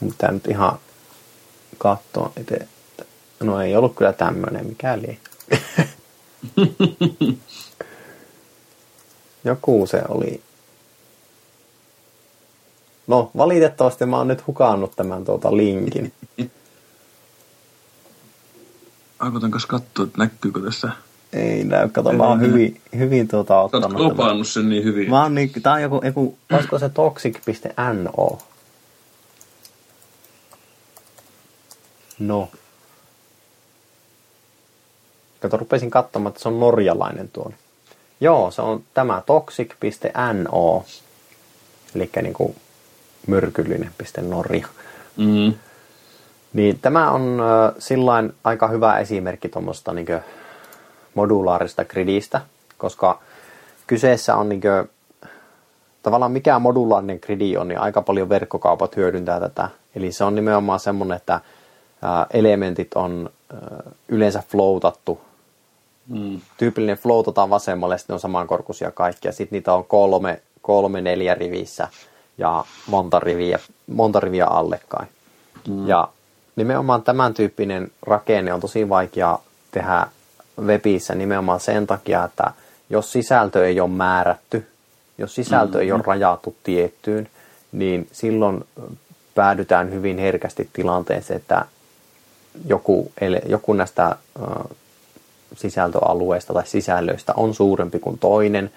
[0.00, 0.78] Mitä nyt ihan
[1.78, 2.68] katsoa itse.
[3.40, 5.18] No ei ollut kyllä tämmönen, mikäli.
[9.44, 10.40] Joku se oli.
[13.06, 16.12] No, valitettavasti mä oon nyt hukannut tämän tuota linkin.
[19.18, 20.90] Aivotan kanssa katsoa, että näkyykö tässä.
[21.32, 23.84] Ei näy, kato, mä oon hyvin, hyvin tuota Sä ottanut.
[23.84, 24.08] oot tämän.
[24.08, 25.10] lopannut sen niin hyvin.
[25.10, 28.38] Mä oon niin, tää on joku, joku olisiko se toxic.no?
[32.18, 32.48] No.
[35.40, 37.54] Kato, rupesin katsomaan, että se on norjalainen tuon.
[38.20, 40.84] Joo, se on tämä toxic.no.
[41.94, 42.54] Eli niinku
[43.26, 44.66] myrkyllinen.norja.
[45.16, 45.54] Mm-hmm.
[46.52, 50.06] Niin tämä on äh, sillain aika hyvä esimerkki tuommoista niin
[51.14, 52.40] modulaarista gridistä,
[52.78, 53.18] koska
[53.86, 54.90] kyseessä on niin kuin,
[56.02, 59.68] tavallaan mikä modulaarinen gridi on, niin aika paljon verkkokaupat hyödyntää tätä.
[59.94, 61.42] Eli se on nimenomaan semmoinen, että äh,
[62.32, 63.58] elementit on äh,
[64.08, 65.20] yleensä floatattu.
[66.08, 66.40] Mm.
[66.56, 69.32] Tyypillinen floatataan vasemmalle, ja sitten on samankorkuisia kaikkia.
[69.32, 71.88] Sitten niitä on kolme, kolme neljä rivissä
[72.38, 75.08] ja monta riviä, monta riviä allekkain.
[75.68, 75.88] Mm.
[75.88, 76.08] Ja
[76.56, 79.38] nimenomaan tämän tyyppinen rakenne on tosi vaikea
[79.70, 80.06] tehdä
[80.60, 82.52] webissä nimenomaan sen takia, että
[82.90, 84.66] jos sisältö ei ole määrätty,
[85.18, 85.80] jos sisältö mm-hmm.
[85.80, 87.28] ei ole rajattu tiettyyn,
[87.72, 88.64] niin silloin
[89.34, 91.66] päädytään hyvin herkästi tilanteeseen, että
[92.66, 93.12] joku,
[93.46, 94.16] joku näistä
[95.56, 98.70] sisältöalueista tai sisällöistä on suurempi kuin toinen,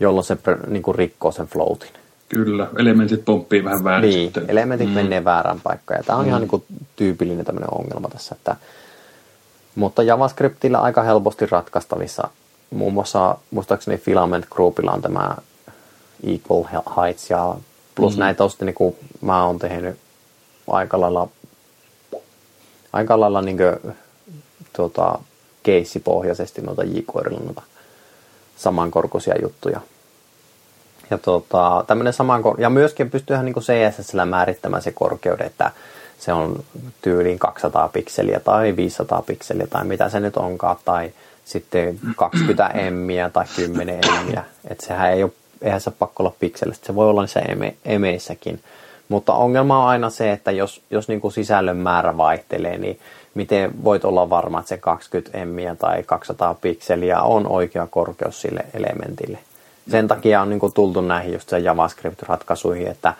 [0.00, 0.36] jolloin se
[0.66, 1.90] niin kuin rikkoo sen floatin.
[2.28, 4.44] Kyllä, elementit pomppii vähän väärin Niin, sitten.
[4.48, 4.94] elementit mm.
[4.94, 5.98] menee väärään paikkaan.
[5.98, 6.28] Ja tämä on mm.
[6.28, 6.64] ihan niin kuin
[6.96, 8.34] tyypillinen tämmöinen ongelma tässä.
[8.34, 8.56] Että,
[9.74, 12.28] mutta JavaScriptillä aika helposti ratkaistavissa.
[12.70, 15.36] Muun muassa muistaakseni Filament Groupilla on tämä
[16.26, 16.64] Equal
[16.96, 17.54] Heights ja
[17.94, 18.20] plus mm.
[18.20, 19.96] näitä on sitten niin kuin mä oon tehnyt
[20.70, 21.28] aika lailla,
[22.92, 23.94] aika lailla niin kuin,
[24.76, 25.18] tuota,
[25.64, 27.62] keissipohjaisesti noita jQuerylla noita
[28.56, 29.80] samankorkuisia juttuja.
[31.10, 35.70] Ja, tota, saman, ja myöskin pystyyhän niin CSS määrittämään se korkeuden, että
[36.18, 36.64] se on
[37.02, 41.12] tyyliin 200 pikseliä tai 500 pikseliä tai mitä se nyt onkaan, tai
[41.44, 44.44] sitten 20 emmiä tai 10 emmiä.
[44.70, 48.60] Että sehän ei ole, eihän se pakko olla pikselistä, se voi olla niissä eme, emeissäkin.
[49.08, 53.00] Mutta ongelma on aina se, että jos, jos niin kuin sisällön määrä vaihtelee, niin
[53.34, 58.64] miten voit olla varma, että se 20 emmiä tai 200 pikseliä on oikea korkeus sille
[58.74, 59.38] elementille.
[59.90, 63.14] Sen takia on niin kuin tultu näihin just sen JavaScript-ratkaisuihin, että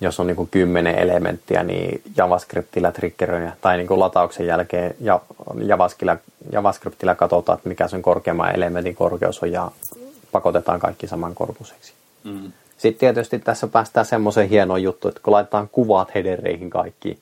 [0.00, 5.20] jos on niin kuin 10 elementtiä, niin JavaScriptillä triggeröinä tai niin kuin latauksen jälkeen ja
[5.62, 6.16] JavaScriptillä,
[6.52, 9.70] JavaScriptillä katsotaan, että mikä sen korkeamman elementin korkeus on ja
[10.32, 11.92] pakotetaan kaikki samankorkuiseksi.
[12.24, 12.52] Mm.
[12.78, 17.18] Sitten tietysti tässä päästään semmoiseen hienoon juttuun, että kun laitetaan kuvat headereihin kaikki,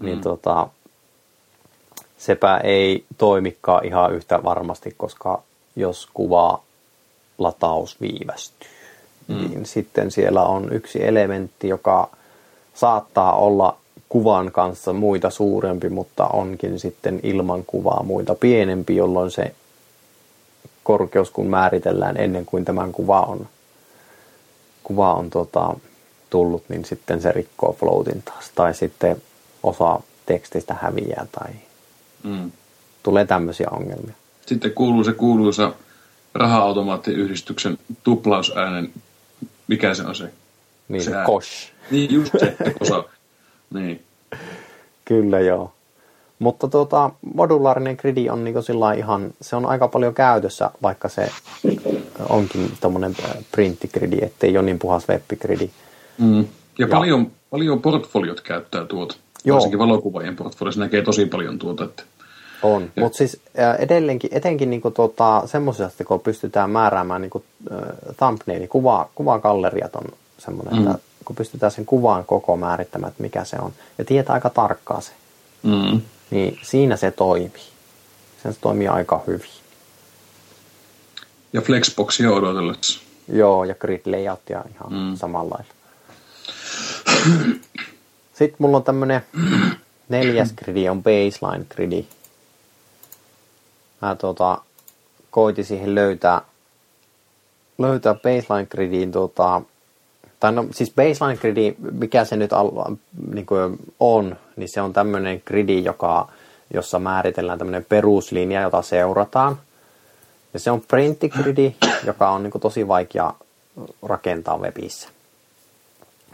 [0.00, 0.06] mm.
[0.06, 0.68] niin tota,
[2.22, 5.42] sepä ei toimikaan ihan yhtä varmasti, koska
[5.76, 6.62] jos kuva
[7.38, 8.68] lataus viivästyy.
[9.28, 9.36] Mm.
[9.36, 12.08] Niin sitten siellä on yksi elementti, joka
[12.74, 13.76] saattaa olla
[14.08, 19.54] kuvan kanssa muita suurempi, mutta onkin sitten ilman kuvaa muita pienempi, jolloin se
[20.84, 23.48] korkeus kun määritellään ennen kuin tämän kuva on,
[24.82, 25.74] kuva on tota,
[26.30, 28.50] tullut, niin sitten se rikkoo floatin taas.
[28.54, 29.22] Tai sitten
[29.62, 31.50] osa tekstistä häviää tai
[32.24, 32.52] mm.
[33.02, 34.14] tulee tämmöisiä ongelmia.
[34.46, 35.72] Sitten kuuluu se kuuluisa
[36.34, 38.92] raha-automaattiyhdistyksen tuplausäänen,
[39.68, 40.32] mikä se on se?
[40.88, 41.72] Niin, se, kosh.
[41.90, 43.04] Niin, just se, osa.
[43.74, 44.02] niin.
[45.04, 45.72] Kyllä joo.
[46.38, 51.30] Mutta tuota, modulaarinen gridi on niin sillä ihan, se on aika paljon käytössä, vaikka se
[52.28, 53.16] onkin tuommoinen
[53.52, 55.70] printtigridi, ettei ole niin puhas webbigridi.
[56.18, 56.38] Mm.
[56.38, 56.44] Ja,
[56.78, 59.16] ja paljon, paljon portfoliot käyttää tuota.
[59.44, 59.54] Joo.
[59.54, 61.84] Varsinkin valokuvaajien portfoliossa näkee tosi paljon tuota.
[61.84, 62.02] Että...
[62.62, 63.40] On, mutta siis
[63.78, 67.44] edelleenkin, etenkin niinku tuota, semmoisesta, kun pystytään määräämään niinku,
[68.16, 70.04] thumbnaili, kuva, kuvagalleriat on
[70.38, 70.86] semmoinen, mm.
[70.86, 75.02] että kun pystytään sen kuvan koko määrittämään, että mikä se on, ja tietää aika tarkkaan
[75.02, 75.12] se,
[75.62, 76.00] mm.
[76.30, 77.72] niin siinä se toimii.
[78.42, 79.50] Se toimii aika hyvin.
[81.52, 83.00] Ja Flexboxia odotellessa.
[83.28, 85.16] Joo, ja grid layoutia ihan mm.
[85.16, 85.74] samalla lailla.
[88.34, 89.20] Sitten mulla on tämmönen
[90.08, 92.06] neljäs gridi on baseline gridi.
[94.02, 94.58] Mä tota,
[95.30, 96.40] koitin siihen löytää,
[97.78, 99.62] löytää baseline gridiin tota,
[100.40, 102.70] tai no siis baseline gridi, mikä se nyt al,
[103.34, 106.28] niin kuin on, niin se on tämmöinen gridi, joka,
[106.74, 109.58] jossa määritellään tämmöinen peruslinja, jota seurataan.
[110.54, 111.74] Ja se on printtigridi,
[112.06, 113.34] joka on niin kuin tosi vaikea
[114.02, 115.08] rakentaa webissä.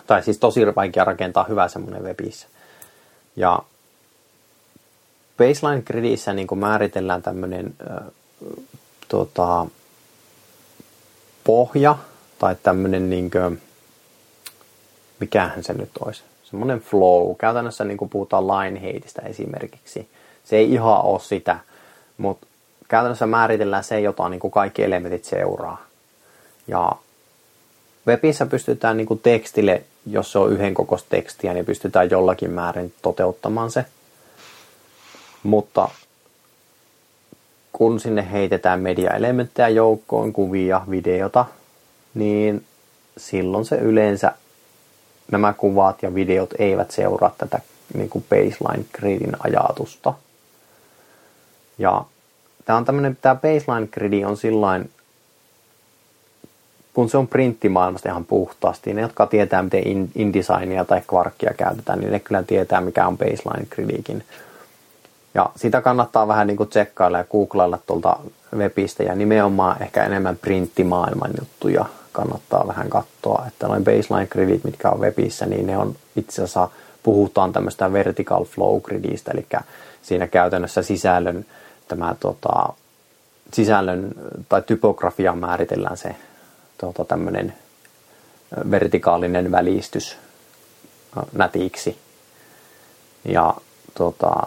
[0.07, 2.47] Tai siis tosi vaikea rakentaa hyvä semmoinen webissä.
[3.37, 3.63] Ja
[5.38, 7.96] baseline gridissä niin kuin määritellään tämmöinen äh,
[9.09, 9.66] tota,
[11.44, 11.96] pohja
[12.38, 13.61] tai tämmöinen niin kuin,
[15.20, 17.37] mikähän se nyt olisi, semmoinen flow.
[17.37, 20.09] Käytännössä niin kuin puhutaan line heitistä esimerkiksi.
[20.44, 21.59] Se ei ihan ole sitä,
[22.18, 22.46] mutta
[22.88, 25.83] käytännössä määritellään se, jota niin kuin kaikki elementit seuraa.
[26.68, 26.92] Ja
[28.07, 32.94] webissä pystytään niin kuin tekstille, jos se on yhden kokoista tekstiä, niin pystytään jollakin määrin
[33.03, 33.85] toteuttamaan se.
[35.42, 35.88] Mutta
[37.72, 41.44] kun sinne heitetään media-elementtejä joukkoon, kuvia, videota,
[42.14, 42.64] niin
[43.16, 44.33] silloin se yleensä
[45.31, 47.61] nämä kuvat ja videot eivät seuraa tätä
[47.94, 50.14] niin kuin baseline gridin ajatusta.
[51.79, 52.05] Ja
[52.64, 54.90] tämä on tämmöinen, tämä baseline gridi on sillain,
[56.94, 62.12] kun se on printtimaailmasta ihan puhtaasti, ne jotka tietää miten InDesignia tai Quarkia käytetään, niin
[62.12, 64.24] ne kyllä tietää mikä on baseline gridikin.
[65.35, 68.17] Ja sitä kannattaa vähän niin kuin tsekkailla ja googlailla tuolta
[68.57, 69.03] webistä.
[69.03, 75.01] Ja nimenomaan ehkä enemmän printtimaailman juttuja kannattaa vähän katsoa, että noin baseline gridit, mitkä on
[75.01, 76.69] webissä, niin ne on itse asiassa,
[77.03, 79.47] puhutaan tämmöistä vertical flow gridistä, eli
[80.03, 81.47] siinä käytännössä sisällön,
[81.88, 82.69] tämä tota,
[83.53, 84.12] sisällön
[84.49, 86.14] tai typografia määritellään se
[86.79, 87.55] tota, tämmöinen
[88.71, 90.17] vertikaalinen välistys
[91.33, 91.99] nätiksi.
[93.25, 93.55] Ja
[93.95, 94.47] tota,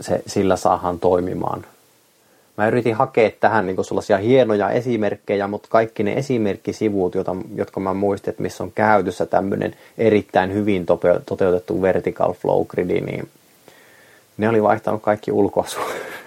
[0.00, 1.64] se, sillä saahan toimimaan
[2.58, 7.94] mä yritin hakea tähän niin sellaisia hienoja esimerkkejä, mutta kaikki ne esimerkkisivut, joita, jotka mä
[7.94, 10.86] muistin, että missä on käytössä tämmöinen erittäin hyvin
[11.26, 13.28] toteutettu vertical flow gridi, niin
[14.36, 15.78] ne oli vaihtanut kaikki ulkoasu.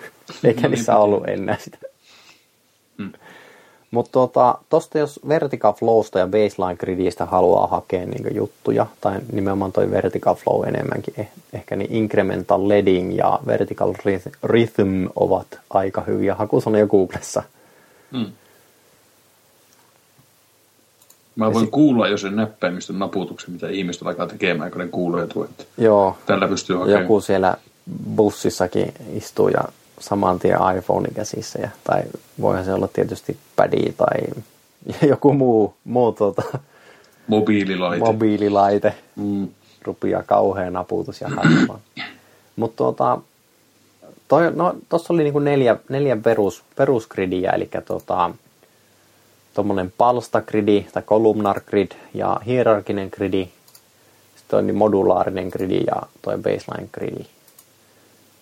[0.44, 1.78] Eikä niissä ollut enää sitä.
[3.92, 9.72] Mutta tuosta, tosta jos Vertical Flowsta ja Baseline Gridistä haluaa hakea niin juttuja, tai nimenomaan
[9.72, 13.94] toi Vertical Flow enemmänkin, eh, ehkä niin Incremental Leading ja Vertical
[14.44, 17.44] Rhythm ovat aika hyviä hakusanoja Googlessa.
[18.12, 18.32] Hmm.
[21.36, 25.28] Mä voin si- kuulla jo sen näppäimistön naputuksen, mitä ihmiset alkaa tekemään, kun ne kuulee
[25.28, 25.48] tuo.
[25.78, 26.18] Joo.
[26.26, 27.02] Tällä pystyy hakemaan.
[27.02, 27.58] Joku siellä
[28.16, 29.64] bussissakin istuu ja
[30.02, 31.60] saman tien iPhone käsissä.
[31.60, 32.04] Ja, tai
[32.42, 34.44] voihan se olla tietysti padi tai
[35.10, 36.42] joku muu, muu tuota,
[37.28, 38.06] mobiililaite.
[38.06, 38.94] mobiililaite.
[39.16, 39.48] Mm.
[39.82, 41.80] Rupia kauhean naputus ja harmaa.
[42.56, 43.18] Mutta tuota,
[44.28, 48.32] toi, no, tuossa oli niinku neljä, neljä perus, perusgridiä, eli tuota,
[49.54, 53.50] tuommoinen palstagridi tai columnar grid ja hierarkinen gridi,
[54.36, 57.26] sitten on niin modulaarinen gridi ja toi baseline gridi.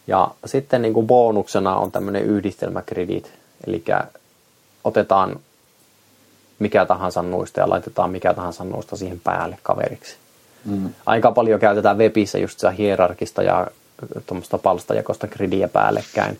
[0.09, 3.31] Ja sitten niin kuin bonuksena on tämmöinen yhdistelmäkredit,
[3.67, 3.83] eli
[4.83, 5.39] otetaan
[6.59, 10.15] mikä tahansa nuista ja laitetaan mikä tahansa nuista siihen päälle kaveriksi.
[10.65, 10.89] Mm.
[11.05, 13.67] Aika paljon käytetään webissä just sitä hierarkista ja
[14.25, 16.39] tuommoista palstajakosta gridiä päällekkäin,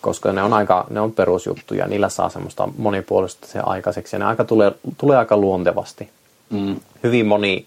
[0.00, 4.24] koska ne on, aika, ne on perusjuttuja, niillä saa semmoista monipuolista se aikaiseksi ja ne
[4.24, 6.10] aika tulee, tulee aika luontevasti.
[6.50, 6.80] Mm.
[7.02, 7.66] Hyvin moni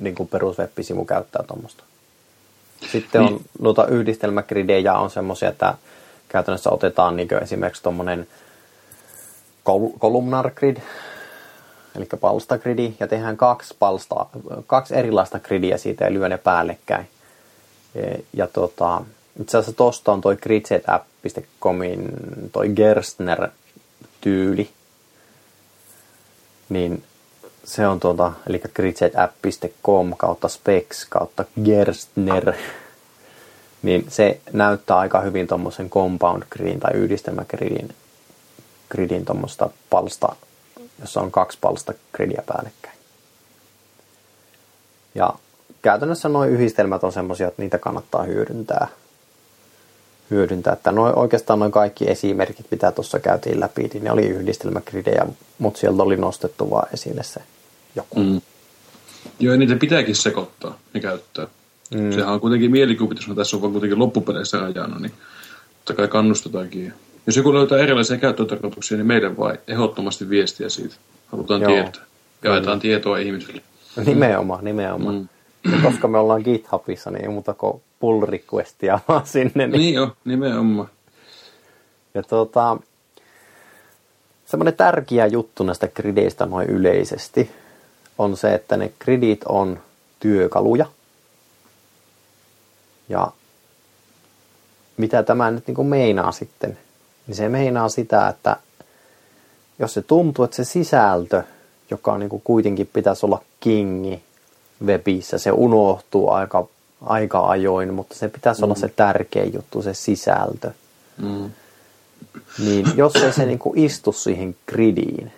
[0.00, 1.84] niin kuin perusweb-sivu käyttää tuommoista.
[2.92, 3.44] Sitten on Niin.
[3.60, 5.74] noita yhdistelmägridejä on semmoisia, että
[6.28, 8.26] käytännössä otetaan niin esimerkiksi tuommoinen
[9.64, 10.76] kol- columnar grid,
[11.96, 14.26] eli palstagridi, ja tehdään kaksi, palsta,
[14.66, 17.08] kaksi erilaista gridiä siitä ja lyö ne päällekkäin.
[17.94, 19.02] E- Ja tota,
[19.40, 22.08] itse asiassa tuosta on toi gridsetup.comin
[22.52, 24.70] toi Gerstner-tyyli,
[26.68, 27.02] niin
[27.66, 32.52] se on tuota, eli gridsetup.com kautta specs kautta Gerstner,
[33.82, 37.94] niin se näyttää aika hyvin tuommoisen compound gridin tai yhdistelmägridin
[38.90, 40.36] gridin tuommoista palsta,
[41.00, 42.96] jossa on kaksi palsta gridia päällekkäin.
[45.14, 45.32] Ja
[45.82, 48.88] käytännössä nuo yhdistelmät on semmoisia, että niitä kannattaa hyödyntää.
[50.30, 55.26] Hyödyntää, että noi, oikeastaan noin kaikki esimerkit, mitä tuossa käytiin läpi, niin ne oli yhdistelmägridejä,
[55.58, 57.40] mutta sieltä oli nostettu vaan esille se
[57.96, 58.20] joku.
[58.20, 58.40] Mm.
[59.40, 61.46] Joo, ja niitä pitääkin sekoittaa ja käyttää.
[61.94, 62.12] Mm.
[62.12, 65.12] Sehän on kuitenkin mielikuvitus, tässä on vaan kuitenkin loppupeleissä rajana, niin
[65.76, 66.92] totta kai kannustetaankin.
[67.26, 70.94] Jos joku löytää erilaisia käyttötarkoituksia, niin meidän vai ehdottomasti viestiä siitä.
[71.26, 71.72] Halutaan Joo.
[71.72, 72.02] tietää.
[72.44, 73.62] Jaetaan tietoa ihmisille.
[74.06, 75.14] Nimenomaan, nimenomaan.
[75.14, 75.28] Mm.
[75.72, 79.66] Ja koska me ollaan GitHubissa, niin ei muuta kuin pull requestia vaan sinne.
[79.66, 79.72] Niin.
[79.72, 80.88] Niin jo, nimenomaan.
[82.14, 82.76] Ja tuota,
[84.46, 87.50] semmoinen tärkeä juttu näistä grideistä noin yleisesti
[88.18, 89.80] on se, että ne gridit on
[90.20, 90.86] työkaluja.
[93.08, 93.32] Ja
[94.96, 96.78] mitä tämä nyt niin kuin meinaa sitten?
[97.26, 98.56] Niin se meinaa sitä, että
[99.78, 101.42] jos se tuntuu, että se sisältö,
[101.90, 104.22] joka niin kuin kuitenkin pitäisi olla kingi
[104.84, 106.66] webissä, se unohtuu aika,
[107.02, 108.64] aika ajoin, mutta se pitäisi mm.
[108.64, 110.70] olla se tärkein juttu, se sisältö.
[111.18, 111.50] Mm.
[112.58, 115.32] Niin jos ei se niin kuin istu siihen gridiin,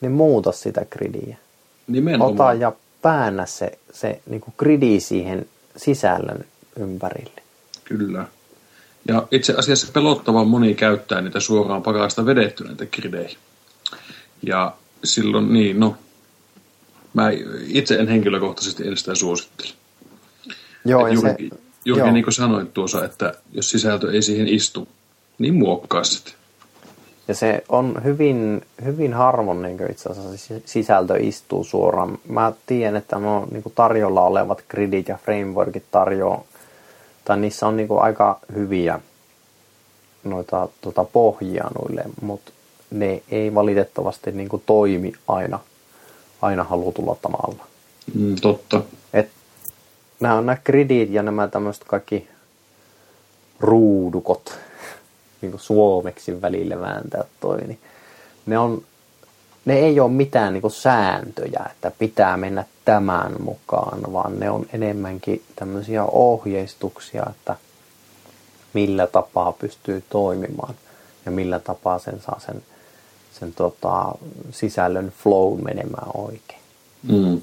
[0.00, 1.36] niin muuta sitä gridiä.
[1.88, 2.32] Nimenomaan.
[2.32, 2.72] Ota ja
[3.02, 5.46] päännä se, se niin kuin gridi siihen
[5.76, 6.44] sisällön
[6.76, 7.42] ympärille.
[7.84, 8.24] Kyllä.
[9.08, 13.38] Ja itse asiassa pelottavan moni käyttää niitä suoraan pakasta vedetty näitä grideihin.
[15.04, 15.96] silloin niin, no,
[17.14, 17.30] mä
[17.66, 19.70] itse en henkilökohtaisesti en sitä suosittele.
[20.84, 21.50] Joo, Et ja se, juuri,
[21.84, 22.12] juuri joo.
[22.12, 24.88] niin kuin sanoit tuossa, että jos sisältö ei siihen istu,
[25.38, 26.37] niin muokkaa sitä.
[27.28, 32.18] Ja se on hyvin, hyvin harvoin niin itse asiassa se sisältö istuu suoraan.
[32.28, 36.42] Mä tiedän, että no, niin tarjolla olevat gridit ja frameworkit tarjoaa,
[37.24, 39.00] tai niissä on niin aika hyviä
[40.24, 42.52] noita tota, pohjia noille, mutta
[42.90, 45.58] ne ei valitettavasti niin toimi aina,
[46.42, 47.66] aina halutulla tavalla.
[48.14, 48.82] Mm, totta.
[49.12, 49.30] Et
[50.20, 52.28] nämä on nämä gridit ja nämä tämmöiset kaikki
[53.60, 54.58] ruudukot,
[55.40, 57.78] niin kuin suomeksi välillä vääntää toi, niin
[58.46, 58.82] ne, on,
[59.64, 64.66] ne ei ole mitään niin kuin sääntöjä, että pitää mennä tämän mukaan, vaan ne on
[64.72, 67.56] enemmänkin tämmöisiä ohjeistuksia, että
[68.72, 70.74] millä tapaa pystyy toimimaan
[71.26, 72.62] ja millä tapaa sen saa sen,
[73.40, 74.12] sen tota,
[74.50, 76.60] sisällön flow menemään oikein.
[77.02, 77.40] Mm.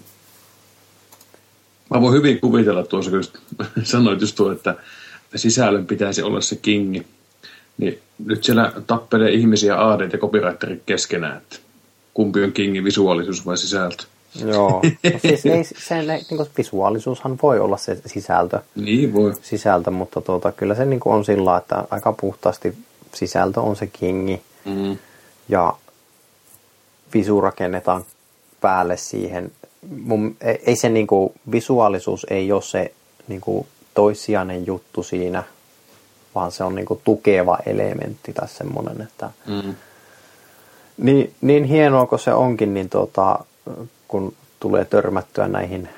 [1.90, 3.24] Mä voin hyvin kuvitella tuossa, kun
[3.84, 4.76] sanoit just tuo, että
[5.36, 7.06] sisällön pitäisi olla se kingi.
[7.78, 11.56] Niin nyt siellä tappelee ihmisiä AD ja copywriterit keskenään, että
[12.14, 14.04] kumpi on kingi, visuaalisuus vai sisältö.
[14.46, 14.82] Joo,
[15.14, 19.34] no siis ei, se, ne, niin kuin visuaalisuushan voi olla se sisältö, Niin voi.
[19.42, 22.78] sisältö mutta tuota, kyllä se niin kuin on sillä, että aika puhtaasti
[23.14, 24.98] sisältö on se kingi Mm.
[25.50, 25.74] ja
[27.14, 28.06] visu rakennetaan
[28.62, 29.52] päälle siihen.
[30.04, 32.94] Mun, ei, ei se niin kuin, visuaalisuus ei ole se
[33.28, 35.44] niin kuin, toissijainen juttu siinä,
[36.36, 39.76] vaan se on niin kuin, tukeva elementti tai semmoinen, että Mm.
[40.98, 43.40] niin, niin hienoa kuin se onkin, niin tuota,
[44.08, 45.90] kun tulee törmättyä näihin,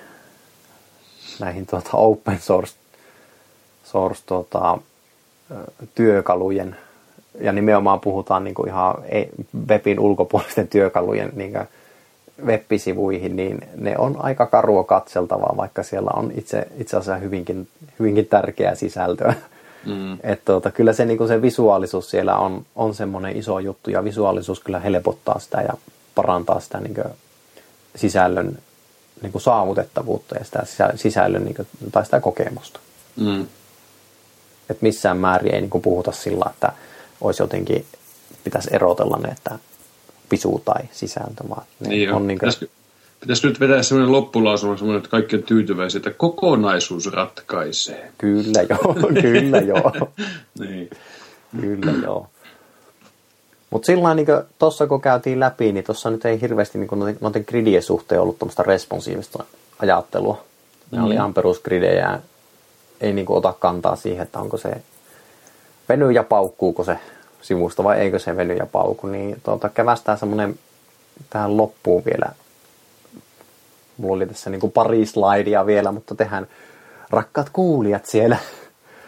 [1.39, 2.75] näihin tuota open source,
[3.83, 4.77] source tuota,
[5.95, 6.75] työkalujen,
[7.41, 9.29] ja nimenomaan puhutaan niin kuin ihan ei-
[9.69, 11.67] webin ulkopuolisten työkalujen niin kuin
[12.45, 17.67] web-sivuihin, niin ne on aika karua katseltavaa, vaikka siellä on itse, itse asiassa hyvinkin,
[17.99, 19.33] hyvinkin tärkeää sisältöä.
[19.87, 20.17] Mm.
[20.23, 24.59] Et tuota, kyllä se, niin se visuaalisuus siellä on, on semmoinen iso juttu ja visuaalisuus
[24.59, 25.73] kyllä helpottaa sitä ja
[26.15, 26.95] parantaa sitä niin
[27.95, 28.57] sisällön
[29.21, 32.79] niin saavutettavuutta ja sitä sisä- sisällön niin kuin, tai sitä kokemusta.
[33.15, 33.47] Mm.
[34.69, 36.71] Et missään määrin ei niin kuin puhuta sillä, että
[37.21, 37.85] olisi jotenkin,
[38.43, 39.59] pitäisi erotella ne, että
[40.31, 42.76] visu tai sisältö, vaan Niin on niin kuin, pitäisikö,
[43.19, 48.11] pitäisikö nyt vetää sellainen loppulausuma, sellainen, että kaikki on tyytyväisiä, että kokonaisuus ratkaisee.
[48.17, 49.91] kyllä joo, kyllä joo.
[50.59, 50.89] Niin.
[51.61, 52.27] Kyllä, joo.
[53.69, 54.27] Mutta sillä niin
[54.59, 58.39] tuossa kun käytiin läpi, niin tuossa nyt ei hirveästi niin noiden, noiden gridien suhteen ollut
[58.39, 59.43] tuommoista responsiivista
[59.79, 60.43] ajattelua.
[60.91, 61.05] Ne mm.
[61.05, 62.19] oli ihan perusgridejä,
[63.01, 64.81] ei niin ota kantaa siihen, että onko se
[65.89, 66.99] veny ja paukkuuko se
[67.41, 69.07] sivusto vai eikö se veny ja pauku.
[69.07, 70.59] Niin tuota, kävästään semmoinen
[71.29, 72.31] tähän loppuun vielä.
[73.97, 76.47] Mulla oli tässä niin kuin pari slaidia vielä, mutta tehän
[77.09, 78.37] rakkaat kuulijat siellä,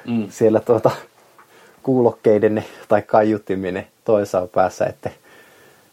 [0.07, 0.27] mm.
[0.29, 0.91] siellä tuota,
[1.83, 5.09] kuulokkeiden tai kaiuttiminen toisessa päässä, että,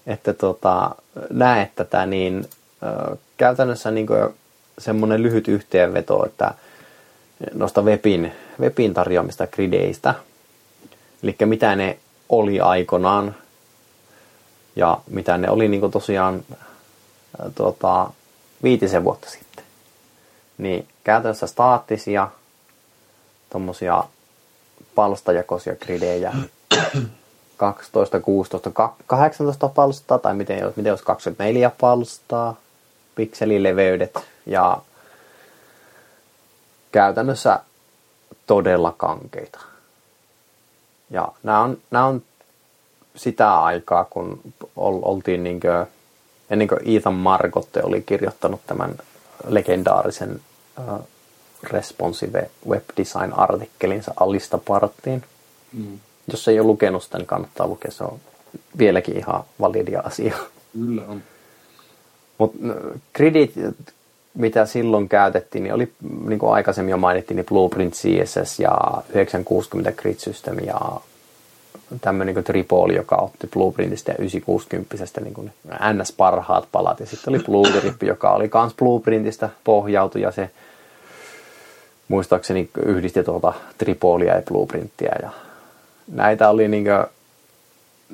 [0.07, 0.95] että tota,
[1.31, 2.45] näet tätä, niin
[2.83, 4.07] ö, käytännössä niin
[4.79, 6.55] semmoinen lyhyt yhteenveto, että
[7.55, 10.15] noista webin, webin tarjoamista grideistä,
[11.23, 13.35] eli mitä ne oli aikanaan
[14.77, 16.45] ja mitä ne oli niin tosiaan
[17.55, 18.11] tuota,
[18.63, 19.65] viitisen vuotta sitten.
[20.59, 22.29] Niin käytännössä staattisia,
[23.51, 24.05] tuommoisia
[24.95, 26.33] palstajakoisia gridejä,
[27.57, 28.71] 12, 16,
[29.07, 32.57] 18 palstaa, tai miten, miten jos 24 palstaa,
[33.15, 34.79] pikselileveydet ja
[36.93, 37.61] käytännössä
[38.47, 39.61] todella kankeita.
[41.11, 42.23] Ja nämä on, nämä on
[43.17, 44.41] sitä aikaa, kun
[44.77, 45.96] oltiin niin kuin,
[46.51, 48.95] ennen kuin Ethan Margotte oli kirjoittanut tämän
[49.49, 50.41] legendaarisen
[50.79, 51.01] uh,
[51.63, 55.25] responsive web design artikkelinsa Alista Parttiin.
[55.73, 55.99] Mm.
[56.31, 57.91] Jos ei ole lukenut sitä, niin kannattaa lukea.
[57.91, 58.21] Se on
[58.79, 60.37] vieläkin ihan validia asia.
[60.73, 61.23] Kyllä on.
[62.39, 62.59] Mutta
[63.15, 63.53] gridit,
[64.35, 65.93] mitä silloin käytettiin, niin oli,
[66.27, 68.79] niin kuin aikaisemmin jo mainittiin, niin Blueprint CSS ja
[69.09, 70.81] 960 Grid System ja
[72.01, 75.53] tämmöinen niin Tripoli, joka otti Blueprintistä ja 960 niin kuin
[75.93, 77.01] NS parhaat palat.
[77.01, 80.51] Ja sitten oli Bluegrip, joka oli kans Blueprintistä pohjautu ja se
[82.09, 85.13] muistaakseni yhdisti tuota Tripolia ja Blueprintia.
[85.23, 85.31] Ja
[86.13, 87.07] näitä oli, niin kuin,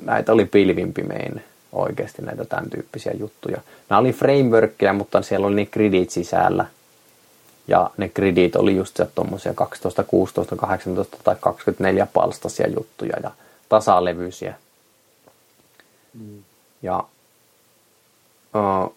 [0.05, 3.61] näitä oli pilvimpimein oikeasti näitä tämän tyyppisiä juttuja.
[3.89, 6.65] Nämä oli frameworkkeja, mutta siellä oli ne gridit sisällä.
[7.67, 13.31] Ja ne gridit oli just tuommoisia 12, 16, 18 tai 24 palstaisia juttuja ja
[13.73, 14.55] tasalevyisiä.
[16.13, 16.43] Mm.
[16.81, 17.03] Ja
[18.55, 18.95] uh,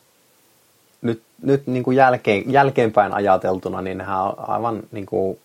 [1.03, 5.39] nyt, nyt niin kuin jälkeen, jälkeenpäin ajateltuna, niin nehän on aivan niin kuin,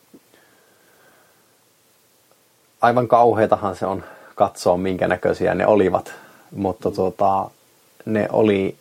[2.82, 4.04] aivan kauheatahan se on
[4.36, 6.14] katsoa, minkä näköisiä ne olivat
[6.56, 7.50] mutta tuota,
[8.06, 8.76] ne oli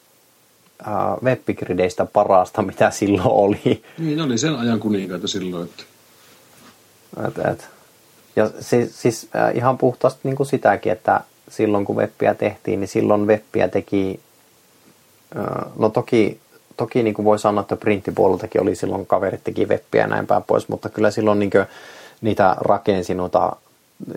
[0.87, 3.83] äh, webbigrideistä parasta, mitä silloin oli.
[3.99, 5.69] Niin, ne oli sen ajan kuninkaita silloin.
[5.69, 5.85] Että...
[7.29, 7.69] Et, et.
[8.37, 12.89] Ja siis, siis äh, ihan puhtaasti niin kuin sitäkin, että silloin kun webbiä tehtiin, niin
[12.89, 14.21] silloin webbiä teki,
[15.39, 16.41] äh, no toki,
[16.77, 20.43] toki niin kuin voi sanoa, että printtipuoleltakin oli silloin kaverit teki webbiä ja näin päin
[20.43, 21.67] pois, mutta kyllä silloin niin kuin,
[22.21, 23.57] niitä rakensi noita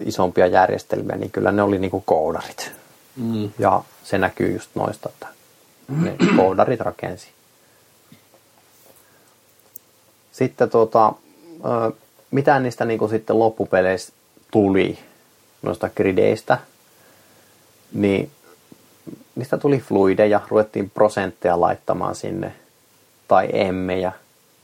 [0.05, 2.71] isompia järjestelmiä, niin kyllä ne oli niin kuin koodarit.
[3.15, 3.51] Mm.
[3.59, 5.27] Ja se näkyy just noista, että
[5.87, 7.27] ne koodarit rakensi.
[10.31, 11.13] Sitten tuota,
[12.33, 14.13] mitä niistä niin sitten loppupeleissä
[14.51, 14.99] tuli
[15.61, 16.57] noista grideistä,
[17.93, 18.31] niin
[19.35, 22.53] niistä tuli fluideja, ruvettiin prosentteja laittamaan sinne,
[23.27, 24.11] tai emmejä,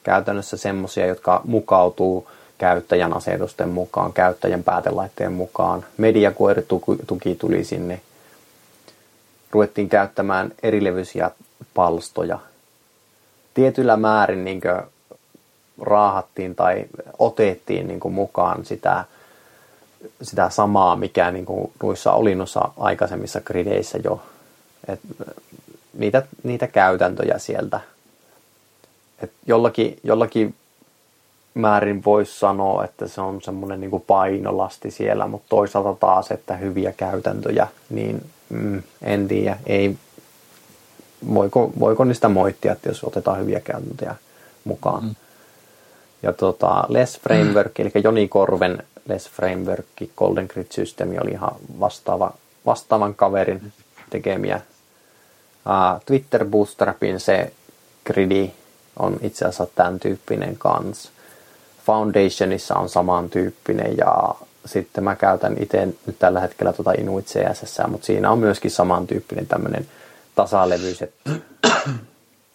[0.03, 5.85] käytännössä semmosia, jotka mukautuu käyttäjän asetusten mukaan, käyttäjän päätelaitteen mukaan.
[5.97, 8.01] Mediakoirituki tuli sinne,
[9.51, 11.31] ruvettiin käyttämään erilevyisiä
[11.73, 12.39] palstoja.
[13.53, 14.61] Tietyllä määrin niin
[15.81, 16.85] raahattiin tai
[17.19, 19.05] otettiin niin mukaan sitä,
[20.21, 21.45] sitä samaa, mikä niin
[21.83, 24.21] noissa oli noissa aikaisemmissa grideissä jo.
[24.87, 24.99] Et
[25.93, 27.79] niitä, niitä käytäntöjä sieltä.
[29.23, 30.55] Et jollakin, jollakin
[31.53, 36.91] määrin voisi sanoa, että se on semmoinen niin painolasti siellä, mutta toisaalta taas, että hyviä
[36.91, 39.97] käytäntöjä, niin mm, en tiedä, ei,
[41.33, 44.15] voiko, voiko niistä moittia, että jos otetaan hyviä käytäntöjä
[44.63, 45.03] mukaan.
[45.03, 45.15] Mm.
[46.23, 49.85] Ja tota, Less Framework, eli Joni Korven Less Framework,
[50.17, 52.33] Golden Grid System oli ihan vastaava,
[52.65, 53.73] vastaavan kaverin
[54.09, 54.61] tekemiä.
[55.65, 57.51] Uh, Twitter Bootstrapin se
[58.05, 58.51] gridi
[58.99, 61.11] on itse asiassa tämän tyyppinen kans.
[61.85, 68.05] Foundationissa on samantyyppinen ja sitten mä käytän itse nyt tällä hetkellä tuota Inuit CSS, mutta
[68.05, 69.87] siinä on myöskin samantyyppinen tämmöinen
[70.35, 71.31] tasalevyys, että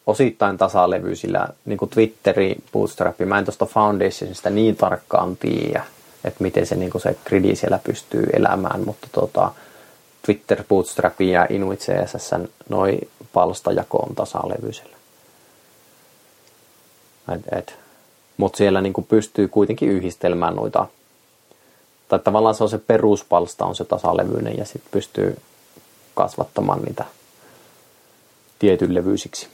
[0.07, 5.85] osittain tasalevyisillä, niin kuin Twitteri, Bootstrap, mä en tuosta Foundationista niin tarkkaan tiedä,
[6.25, 9.53] että miten se, niin kuin se gridi siellä pystyy elämään, mutta tota,
[10.27, 12.31] Twitter, Bootstrap ja Inuit CSS,
[12.69, 12.99] noi
[13.33, 14.97] palstajako on tasalevyisellä.
[18.37, 20.87] Mutta siellä niin kuin pystyy kuitenkin yhdistelmään noita
[22.09, 25.37] Tai tavallaan se on se peruspalsta, on se tasalevyinen ja sitten pystyy
[26.15, 27.05] kasvattamaan niitä
[28.59, 29.49] tietyn levyisiksi.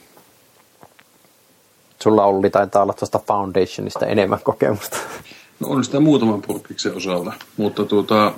[2.03, 4.97] Sulla Olli taitaa olla tuosta Foundationista enemmän kokemusta.
[5.61, 8.33] No on sitä muutaman purkiksen osalla, mutta tuota,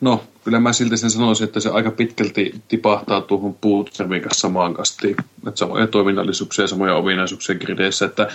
[0.00, 4.74] no kyllä mä silti sen sanoisin, että se aika pitkälti tipahtaa tuohon Bootstrappin kanssa samaan
[4.74, 5.16] kastiin.
[5.48, 8.28] Että samoja toiminnallisuuksia ja samoja ominaisuuksia grideissä, että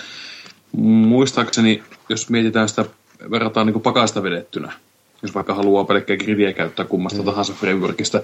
[0.76, 2.84] muistaakseni, jos mietitään sitä,
[3.30, 4.72] verrataan niin pakasta vedettynä,
[5.22, 7.24] jos vaikka haluaa pelkkää gridiä käyttää kummasta mm.
[7.24, 8.20] tahansa frameworkista,